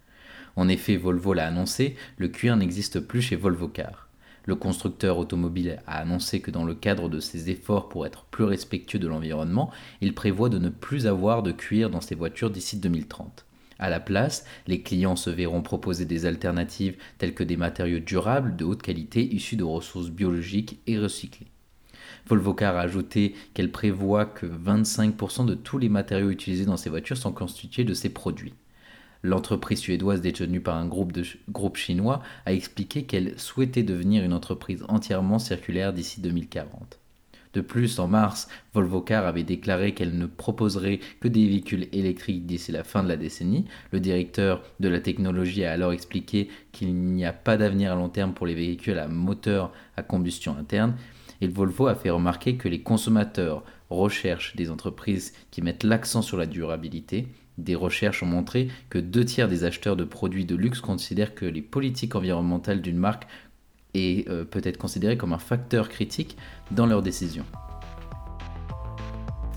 En 0.57 0.69
effet, 0.69 0.97
Volvo 0.97 1.33
l'a 1.33 1.47
annoncé, 1.47 1.97
le 2.17 2.29
cuir 2.29 2.57
n'existe 2.57 3.01
plus 3.01 3.23
chez 3.23 3.37
Volvo 3.37 3.69
Car. 3.69 4.09
Le 4.47 4.55
constructeur 4.55 5.19
automobile 5.19 5.81
a 5.87 5.99
annoncé 5.99 6.41
que 6.41 6.51
dans 6.51 6.65
le 6.65 6.75
cadre 6.75 7.09
de 7.09 7.21
ses 7.21 7.51
efforts 7.51 7.89
pour 7.89 8.07
être 8.07 8.25
plus 8.25 8.45
respectueux 8.45 8.99
de 8.99 9.09
l'environnement, 9.09 9.71
il 10.01 10.15
prévoit 10.15 10.49
de 10.49 10.59
ne 10.59 10.71
plus 10.71 11.07
avoir 11.07 11.43
de 11.43 11.53
cuir 11.53 11.91
dans 11.91 12.01
ses 12.01 12.15
voitures 12.15 12.51
d'ici 12.51 12.79
2030. 12.79 13.45
À 13.79 13.89
la 13.89 14.01
place, 14.01 14.45
les 14.67 14.83
clients 14.83 15.17
se 15.17 15.31
verront 15.31 15.63
proposer 15.63 16.05
des 16.05 16.27
alternatives 16.27 16.97
telles 17.19 17.35
que 17.35 17.45
des 17.45 17.57
matériaux 17.57 17.99
durables 17.99 18.57
de 18.57 18.65
haute 18.65 18.83
qualité 18.83 19.23
issus 19.35 19.57
de 19.57 19.65
ressources 19.65 20.11
biologiques 20.11 20.81
et 20.87 20.99
recyclées. 20.99 21.47
Volvocar 22.27 22.77
a 22.77 22.81
ajouté 22.81 23.35
qu'elle 23.55 23.73
prévoit 23.73 24.27
que 24.27 24.47
25% 24.47 25.47
de 25.47 25.55
tous 25.55 25.79
les 25.79 25.89
matériaux 25.89 26.31
utilisés 26.31 26.67
dans 26.67 26.77
ces 26.77 26.91
voitures 26.91 27.17
sont 27.17 27.33
constitués 27.33 27.85
de 27.85 27.95
ces 27.95 28.11
produits. 28.11 28.55
L'entreprise 29.23 29.81
suédoise 29.81 30.21
détenue 30.21 30.61
par 30.61 30.77
un 30.77 30.87
groupe, 30.87 31.13
de, 31.13 31.25
groupe 31.51 31.77
chinois 31.77 32.23
a 32.47 32.53
expliqué 32.53 33.05
qu'elle 33.05 33.39
souhaitait 33.39 33.83
devenir 33.83 34.25
une 34.25 34.33
entreprise 34.33 34.85
entièrement 34.89 35.39
circulaire 35.39 35.93
d'ici 35.93 36.21
2040. 36.21 36.99
De 37.53 37.61
plus, 37.61 37.99
en 37.99 38.07
mars, 38.07 38.49
Volvocar 38.75 39.27
avait 39.27 39.43
déclaré 39.43 39.93
qu'elle 39.93 40.17
ne 40.17 40.27
proposerait 40.27 41.01
que 41.21 41.27
des 41.27 41.49
véhicules 41.49 41.89
électriques 41.93 42.47
d'ici 42.47 42.71
la 42.71 42.85
fin 42.85 43.03
de 43.03 43.09
la 43.09 43.17
décennie. 43.17 43.65
Le 43.91 43.99
directeur 43.99 44.63
de 44.79 44.89
la 44.89 45.01
technologie 45.01 45.65
a 45.65 45.73
alors 45.73 45.93
expliqué 45.93 46.49
qu'il 46.71 46.95
n'y 46.95 47.25
a 47.25 47.33
pas 47.33 47.57
d'avenir 47.57 47.93
à 47.93 47.97
long 47.97 48.09
terme 48.09 48.35
pour 48.35 48.47
les 48.47 48.55
véhicules 48.55 48.99
à 48.99 49.09
moteur 49.09 49.73
à 49.97 50.05
combustion 50.05 50.57
interne 50.57 50.95
et 51.41 51.49
Volvo 51.49 51.87
a 51.87 51.95
fait 51.95 52.11
remarquer 52.11 52.57
que 52.57 52.69
les 52.69 52.83
consommateurs 52.83 53.65
recherchent 53.91 54.57
des 54.57 54.71
entreprises 54.71 55.35
qui 55.51 55.63
mettent 55.63 55.85
l'accent 55.85 56.23
sur 56.23 56.37
la 56.37 56.47
durabilité. 56.47 57.27
Des 57.59 57.75
recherches 57.75 58.23
ont 58.23 58.27
montré 58.27 58.69
que 58.89 58.99
deux 58.99 59.25
tiers 59.25 59.49
des 59.49 59.65
acheteurs 59.65 59.97
de 59.97 60.05
produits 60.05 60.45
de 60.45 60.55
luxe 60.55 60.81
considèrent 60.81 61.35
que 61.35 61.45
les 61.45 61.63
politiques 61.63 62.15
environnementales 62.15 62.81
d'une 62.81 62.97
marque 62.97 63.27
est 63.95 64.29
euh, 64.29 64.45
peut 64.45 64.63
être 64.65 64.79
considérée 64.79 65.17
comme 65.17 65.33
un 65.33 65.39
facteur 65.39 65.89
critique 65.89 66.37
dans 66.71 66.87
leurs 66.87 67.03
décisions. 67.03 67.45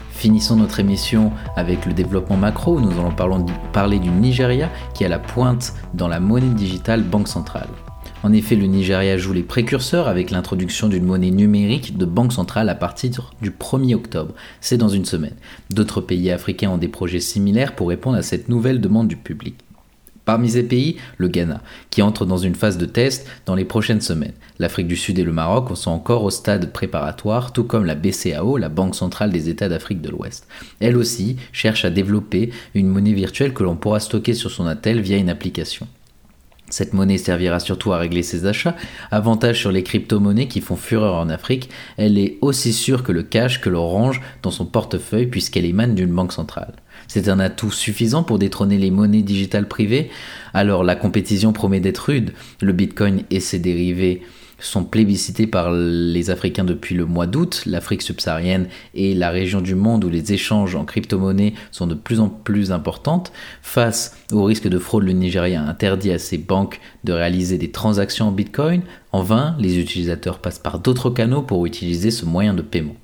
Finissons 0.09 0.55
notre 0.55 0.79
émission 0.79 1.33
avec 1.55 1.85
le 1.85 1.93
développement 1.93 2.37
macro 2.37 2.79
nous 2.79 2.91
allons 2.91 3.45
parler 3.73 3.99
du 3.99 4.09
Nigeria 4.09 4.69
qui 4.93 5.03
est 5.03 5.07
à 5.07 5.09
la 5.09 5.19
pointe 5.19 5.73
dans 5.93 6.07
la 6.07 6.19
monnaie 6.19 6.53
digitale 6.53 7.03
banque 7.03 7.27
centrale. 7.27 7.67
En 8.23 8.31
effet, 8.31 8.55
le 8.55 8.67
Nigeria 8.67 9.17
joue 9.17 9.33
les 9.33 9.43
précurseurs 9.43 10.07
avec 10.07 10.31
l'introduction 10.31 10.87
d'une 10.87 11.03
monnaie 11.03 11.29
numérique 11.29 11.97
de 11.97 12.05
banque 12.05 12.31
centrale 12.31 12.69
à 12.69 12.75
partir 12.75 13.33
du 13.41 13.51
1er 13.51 13.95
octobre. 13.95 14.33
C'est 14.61 14.77
dans 14.77 14.87
une 14.87 15.03
semaine. 15.03 15.35
D'autres 15.71 15.99
pays 15.99 16.31
africains 16.31 16.69
ont 16.69 16.77
des 16.77 16.87
projets 16.87 17.19
similaires 17.19 17.75
pour 17.75 17.89
répondre 17.89 18.15
à 18.15 18.21
cette 18.21 18.47
nouvelle 18.47 18.79
demande 18.79 19.09
du 19.09 19.17
public. 19.17 19.55
Parmi 20.23 20.51
ces 20.51 20.63
pays, 20.63 20.95
le 21.17 21.27
Ghana, 21.27 21.61
qui 21.89 22.01
entre 22.01 22.25
dans 22.25 22.37
une 22.37 22.55
phase 22.55 22.77
de 22.77 22.85
test 22.85 23.27
dans 23.45 23.55
les 23.55 23.65
prochaines 23.65 23.99
semaines. 23.99 24.31
L'Afrique 24.57 24.87
du 24.87 24.95
Sud 24.95 25.19
et 25.19 25.25
le 25.25 25.33
Maroc 25.33 25.75
sont 25.75 25.91
encore 25.91 26.23
au 26.23 26.29
stade 26.29 26.71
préparatoire, 26.71 27.51
tout 27.51 27.65
comme 27.65 27.83
la 27.83 27.95
BCAO, 27.95 28.55
la 28.55 28.69
Banque 28.69 28.95
centrale 28.95 29.31
des 29.31 29.49
États 29.49 29.67
d'Afrique 29.67 29.99
de 29.99 30.09
l'Ouest. 30.09 30.47
Elle 30.79 30.95
aussi 30.95 31.35
cherche 31.51 31.83
à 31.83 31.89
développer 31.89 32.51
une 32.73 32.87
monnaie 32.87 33.11
virtuelle 33.11 33.53
que 33.53 33.63
l'on 33.63 33.75
pourra 33.75 33.99
stocker 33.99 34.33
sur 34.33 34.49
son 34.49 34.65
attel 34.65 35.01
via 35.01 35.17
une 35.17 35.29
application. 35.29 35.89
Cette 36.69 36.93
monnaie 36.93 37.17
servira 37.17 37.59
surtout 37.59 37.93
à 37.93 37.97
régler 37.97 38.23
ses 38.23 38.45
achats. 38.45 38.75
Avantage 39.11 39.59
sur 39.59 39.71
les 39.71 39.83
crypto-monnaies 39.83 40.47
qui 40.47 40.61
font 40.61 40.75
fureur 40.75 41.15
en 41.15 41.29
Afrique, 41.29 41.69
elle 41.97 42.17
est 42.17 42.37
aussi 42.41 42.73
sûre 42.73 43.03
que 43.03 43.11
le 43.11 43.21
cash 43.21 43.61
que 43.61 43.69
l'on 43.69 43.87
range 43.87 44.21
dans 44.41 44.51
son 44.51 44.65
portefeuille 44.65 45.27
puisqu'elle 45.27 45.65
émane 45.65 45.93
d'une 45.93 46.13
banque 46.13 46.33
centrale. 46.33 46.73
C'est 47.07 47.29
un 47.29 47.39
atout 47.39 47.71
suffisant 47.71 48.23
pour 48.23 48.39
détrôner 48.39 48.77
les 48.77 48.91
monnaies 48.91 49.21
digitales 49.21 49.67
privées 49.67 50.09
Alors 50.53 50.83
la 50.83 50.95
compétition 50.95 51.53
promet 51.53 51.79
d'être 51.79 52.09
rude. 52.09 52.33
Le 52.61 52.73
Bitcoin 52.73 53.23
et 53.29 53.39
ses 53.39 53.59
dérivés 53.59 54.21
sont 54.67 54.83
plébiscités 54.83 55.47
par 55.47 55.71
les 55.71 56.29
Africains 56.29 56.63
depuis 56.63 56.95
le 56.95 57.05
mois 57.05 57.27
d'août. 57.27 57.63
L'Afrique 57.65 58.01
subsaharienne 58.01 58.67
est 58.95 59.17
la 59.17 59.29
région 59.29 59.61
du 59.61 59.75
monde 59.75 60.03
où 60.03 60.09
les 60.09 60.33
échanges 60.33 60.75
en 60.75 60.85
crypto-monnaie 60.85 61.53
sont 61.71 61.87
de 61.87 61.95
plus 61.95 62.19
en 62.19 62.29
plus 62.29 62.71
importantes. 62.71 63.31
Face 63.61 64.17
au 64.31 64.43
risque 64.43 64.67
de 64.67 64.79
fraude, 64.79 65.03
le 65.03 65.11
Nigeria 65.11 65.61
interdit 65.61 66.11
à 66.11 66.19
ses 66.19 66.37
banques 66.37 66.79
de 67.03 67.13
réaliser 67.13 67.57
des 67.57 67.71
transactions 67.71 68.27
en 68.27 68.31
Bitcoin. 68.31 68.81
En 69.11 69.21
vain, 69.21 69.55
les 69.59 69.79
utilisateurs 69.79 70.39
passent 70.39 70.59
par 70.59 70.79
d'autres 70.79 71.09
canaux 71.09 71.41
pour 71.41 71.65
utiliser 71.65 72.11
ce 72.11 72.25
moyen 72.25 72.53
de 72.53 72.61
paiement. 72.61 72.95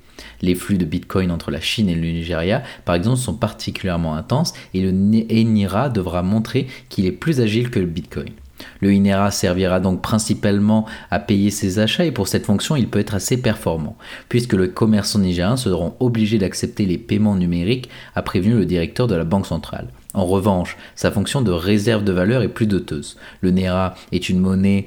Les 0.42 0.54
flux 0.54 0.78
de 0.78 0.84
Bitcoin 0.84 1.30
entre 1.30 1.50
la 1.50 1.60
Chine 1.60 1.88
et 1.88 1.94
le 1.94 2.00
Nigeria, 2.00 2.62
par 2.84 2.94
exemple, 2.94 3.18
sont 3.18 3.34
particulièrement 3.34 4.14
intenses 4.14 4.54
et 4.74 4.80
le 4.80 4.90
NIRA 4.90 5.88
devra 5.88 6.22
montrer 6.22 6.66
qu'il 6.88 7.06
est 7.06 7.12
plus 7.12 7.40
agile 7.40 7.70
que 7.70 7.78
le 7.78 7.86
Bitcoin. 7.86 8.30
Le 8.80 8.92
INERA 8.92 9.30
servira 9.30 9.80
donc 9.80 10.02
principalement 10.02 10.86
à 11.10 11.18
payer 11.18 11.50
ses 11.50 11.78
achats 11.78 12.04
et 12.04 12.12
pour 12.12 12.28
cette 12.28 12.46
fonction 12.46 12.76
il 12.76 12.88
peut 12.88 12.98
être 12.98 13.14
assez 13.14 13.36
performant, 13.36 13.96
puisque 14.28 14.54
les 14.54 14.70
commerçants 14.70 15.18
nigériens 15.18 15.56
seront 15.56 15.94
obligés 16.00 16.38
d'accepter 16.38 16.86
les 16.86 16.98
paiements 16.98 17.36
numériques, 17.36 17.88
a 18.14 18.22
prévenu 18.22 18.54
le 18.54 18.66
directeur 18.66 19.06
de 19.06 19.14
la 19.14 19.24
Banque 19.24 19.46
centrale. 19.46 19.88
En 20.12 20.26
revanche, 20.26 20.76
sa 20.96 21.10
fonction 21.10 21.40
de 21.40 21.52
réserve 21.52 22.02
de 22.02 22.12
valeur 22.12 22.42
est 22.42 22.48
plus 22.48 22.66
doteuse. 22.66 23.16
Le 23.42 23.52
NERA 23.52 23.94
est 24.10 24.28
une 24.28 24.40
monnaie 24.40 24.86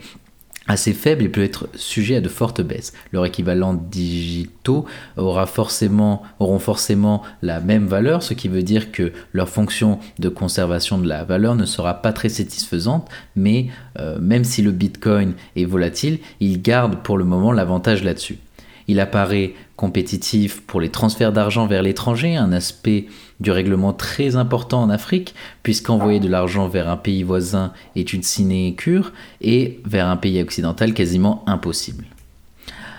assez 0.67 0.93
faible 0.93 1.23
et 1.23 1.29
peut 1.29 1.43
être 1.43 1.67
sujet 1.75 2.17
à 2.17 2.21
de 2.21 2.29
fortes 2.29 2.61
baisses. 2.61 2.93
Leurs 3.11 3.25
équivalents 3.25 3.73
digitaux 3.73 4.85
aura 5.17 5.45
forcément, 5.45 6.23
auront 6.39 6.59
forcément 6.59 7.23
la 7.41 7.59
même 7.59 7.85
valeur, 7.85 8.23
ce 8.23 8.33
qui 8.33 8.47
veut 8.47 8.63
dire 8.63 8.91
que 8.91 9.11
leur 9.33 9.49
fonction 9.49 9.99
de 10.19 10.29
conservation 10.29 10.97
de 10.97 11.07
la 11.07 11.23
valeur 11.23 11.55
ne 11.55 11.65
sera 11.65 12.01
pas 12.01 12.13
très 12.13 12.29
satisfaisante, 12.29 13.09
mais 13.35 13.67
euh, 13.99 14.17
même 14.19 14.45
si 14.45 14.61
le 14.61 14.71
Bitcoin 14.71 15.33
est 15.55 15.65
volatile, 15.65 16.19
il 16.39 16.61
garde 16.61 17.03
pour 17.03 17.17
le 17.17 17.25
moment 17.25 17.51
l'avantage 17.51 18.03
là-dessus. 18.03 18.37
Il 18.87 18.99
apparaît 18.99 19.53
compétitif 19.75 20.61
pour 20.61 20.81
les 20.81 20.89
transferts 20.89 21.31
d'argent 21.31 21.67
vers 21.67 21.81
l'étranger, 21.81 22.35
un 22.35 22.51
aspect 22.51 23.07
du 23.43 23.51
règlement 23.51 23.93
très 23.93 24.35
important 24.35 24.81
en 24.81 24.89
Afrique, 24.89 25.35
puisqu'envoyer 25.61 26.19
de 26.19 26.29
l'argent 26.29 26.67
vers 26.67 26.89
un 26.89 26.97
pays 26.97 27.21
voisin 27.21 27.73
est 27.95 28.13
une 28.13 28.23
sinécure 28.23 29.13
et 29.41 29.81
vers 29.85 30.07
un 30.07 30.17
pays 30.17 30.41
occidental 30.41 30.93
quasiment 30.93 31.43
impossible. 31.45 32.05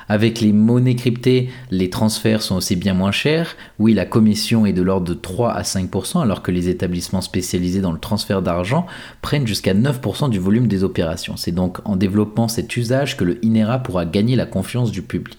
Avec 0.08 0.42
les 0.42 0.52
monnaies 0.52 0.96
cryptées, 0.96 1.48
les 1.70 1.88
transferts 1.88 2.42
sont 2.42 2.56
aussi 2.56 2.76
bien 2.76 2.92
moins 2.92 3.10
chers. 3.10 3.56
Oui, 3.78 3.94
la 3.94 4.04
commission 4.04 4.66
est 4.66 4.74
de 4.74 4.82
l'ordre 4.82 5.06
de 5.06 5.14
3 5.14 5.52
à 5.52 5.62
5%, 5.62 6.20
alors 6.20 6.42
que 6.42 6.50
les 6.50 6.68
établissements 6.68 7.22
spécialisés 7.22 7.80
dans 7.80 7.92
le 7.92 7.98
transfert 7.98 8.42
d'argent 8.42 8.86
prennent 9.22 9.46
jusqu'à 9.46 9.72
9% 9.72 10.28
du 10.28 10.38
volume 10.38 10.66
des 10.66 10.84
opérations. 10.84 11.38
C'est 11.38 11.52
donc 11.52 11.78
en 11.86 11.96
développant 11.96 12.48
cet 12.48 12.76
usage 12.76 13.16
que 13.16 13.24
le 13.24 13.42
INERA 13.42 13.78
pourra 13.78 14.04
gagner 14.04 14.36
la 14.36 14.46
confiance 14.46 14.90
du 14.90 15.00
public. 15.00 15.38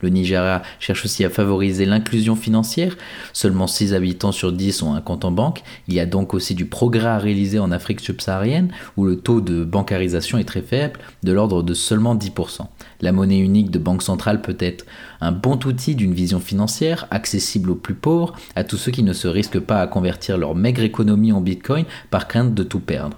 Le 0.00 0.08
Nigeria 0.08 0.62
cherche 0.78 1.04
aussi 1.04 1.24
à 1.24 1.30
favoriser 1.30 1.84
l'inclusion 1.84 2.36
financière. 2.36 2.96
Seulement 3.32 3.66
6 3.66 3.94
habitants 3.94 4.32
sur 4.32 4.52
10 4.52 4.82
ont 4.82 4.94
un 4.94 5.00
compte 5.00 5.24
en 5.24 5.30
banque. 5.30 5.62
Il 5.88 5.94
y 5.94 6.00
a 6.00 6.06
donc 6.06 6.34
aussi 6.34 6.54
du 6.54 6.66
progrès 6.66 7.06
à 7.06 7.18
réaliser 7.18 7.58
en 7.58 7.70
Afrique 7.70 8.00
subsaharienne 8.00 8.72
où 8.96 9.04
le 9.04 9.16
taux 9.16 9.40
de 9.40 9.64
bancarisation 9.64 10.38
est 10.38 10.44
très 10.44 10.62
faible, 10.62 11.00
de 11.22 11.32
l'ordre 11.32 11.62
de 11.62 11.74
seulement 11.74 12.14
10%. 12.14 12.66
La 13.00 13.12
monnaie 13.12 13.38
unique 13.38 13.70
de 13.70 13.78
banque 13.78 14.02
centrale 14.02 14.42
peut 14.42 14.56
être 14.58 14.84
un 15.20 15.32
bon 15.32 15.58
outil 15.66 15.94
d'une 15.94 16.14
vision 16.14 16.40
financière, 16.40 17.06
accessible 17.10 17.70
aux 17.70 17.76
plus 17.76 17.94
pauvres, 17.94 18.34
à 18.56 18.64
tous 18.64 18.76
ceux 18.76 18.92
qui 18.92 19.02
ne 19.02 19.12
se 19.12 19.28
risquent 19.28 19.60
pas 19.60 19.80
à 19.80 19.86
convertir 19.86 20.38
leur 20.38 20.54
maigre 20.54 20.82
économie 20.82 21.32
en 21.32 21.40
bitcoin 21.40 21.84
par 22.10 22.28
crainte 22.28 22.54
de 22.54 22.62
tout 22.62 22.80
perdre. 22.80 23.16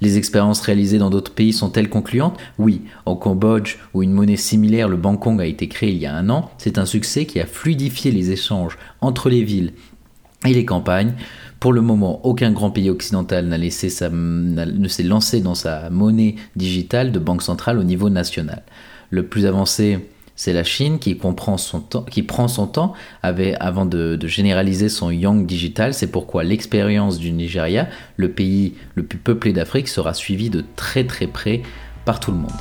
Les 0.00 0.16
expériences 0.16 0.60
réalisées 0.60 0.98
dans 0.98 1.10
d'autres 1.10 1.32
pays 1.32 1.52
sont-elles 1.52 1.88
concluantes 1.88 2.38
Oui, 2.58 2.82
au 3.06 3.16
Cambodge, 3.16 3.76
où 3.94 4.02
une 4.02 4.12
monnaie 4.12 4.36
similaire, 4.36 4.88
le 4.88 4.96
Bangkok, 4.96 5.40
a 5.40 5.46
été 5.46 5.68
créée 5.68 5.90
il 5.90 5.98
y 5.98 6.06
a 6.06 6.14
un 6.14 6.30
an, 6.30 6.50
c'est 6.58 6.78
un 6.78 6.86
succès 6.86 7.26
qui 7.26 7.40
a 7.40 7.46
fluidifié 7.46 8.10
les 8.10 8.30
échanges 8.30 8.78
entre 9.00 9.28
les 9.28 9.42
villes 9.42 9.72
et 10.46 10.54
les 10.54 10.64
campagnes. 10.64 11.14
Pour 11.58 11.72
le 11.72 11.80
moment, 11.80 12.24
aucun 12.24 12.52
grand 12.52 12.70
pays 12.70 12.90
occidental 12.90 13.46
n'a 13.46 13.58
laissé 13.58 13.88
sa, 13.88 14.08
ne 14.10 14.88
s'est 14.88 15.02
lancé 15.02 15.40
dans 15.40 15.56
sa 15.56 15.90
monnaie 15.90 16.36
digitale 16.54 17.10
de 17.10 17.18
banque 17.18 17.42
centrale 17.42 17.78
au 17.78 17.84
niveau 17.84 18.10
national. 18.10 18.62
Le 19.10 19.26
plus 19.26 19.46
avancé 19.46 19.98
c'est 20.38 20.52
la 20.52 20.62
Chine 20.62 21.00
qui, 21.00 21.16
prend 21.16 21.58
son 21.58 21.80
temps 21.80 22.94
avant 23.22 23.86
de, 23.86 24.14
de, 24.14 24.26
généraliser 24.28 24.88
son 24.88 25.10
Yang 25.10 25.46
digital. 25.46 25.92
C'est 25.92 26.12
pourquoi 26.12 26.44
l'expérience 26.44 27.18
du 27.18 27.32
Nigeria, 27.32 27.88
le 28.16 28.30
pays 28.30 28.74
le 28.94 29.02
plus 29.02 29.18
peuplé 29.18 29.52
d'Afrique, 29.52 29.88
sera 29.88 30.14
suivie 30.14 30.48
de 30.48 30.64
très 30.76 31.02
très 31.02 31.26
près 31.26 31.62
par 32.04 32.20
tout 32.20 32.30
le 32.30 32.38
monde. 32.38 32.52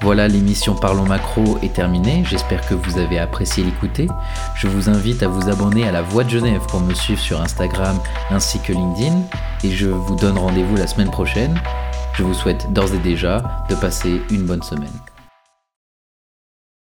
Voilà, 0.00 0.28
l'émission 0.28 0.76
Parlons 0.76 1.06
Macro 1.06 1.58
est 1.62 1.72
terminée. 1.72 2.22
J'espère 2.30 2.64
que 2.68 2.74
vous 2.74 2.98
avez 2.98 3.18
apprécié 3.18 3.64
l'écouter. 3.64 4.06
Je 4.54 4.68
vous 4.68 4.88
invite 4.88 5.24
à 5.24 5.28
vous 5.28 5.48
abonner 5.48 5.88
à 5.88 5.90
la 5.90 6.02
Voix 6.02 6.22
de 6.22 6.30
Genève 6.30 6.62
pour 6.68 6.80
me 6.80 6.94
suivre 6.94 7.20
sur 7.20 7.40
Instagram 7.40 7.98
ainsi 8.30 8.60
que 8.60 8.72
LinkedIn. 8.72 9.20
Et 9.64 9.72
je 9.72 9.88
vous 9.88 10.14
donne 10.14 10.38
rendez-vous 10.38 10.76
la 10.76 10.86
semaine 10.86 11.10
prochaine 11.10 11.58
je 12.16 12.22
vous 12.22 12.34
souhaite 12.34 12.72
d'ores 12.72 12.94
et 12.94 12.98
déjà 12.98 13.42
de 13.68 13.74
passer 13.74 14.22
une 14.30 14.44
bonne 14.44 14.62
semaine. 14.62 15.03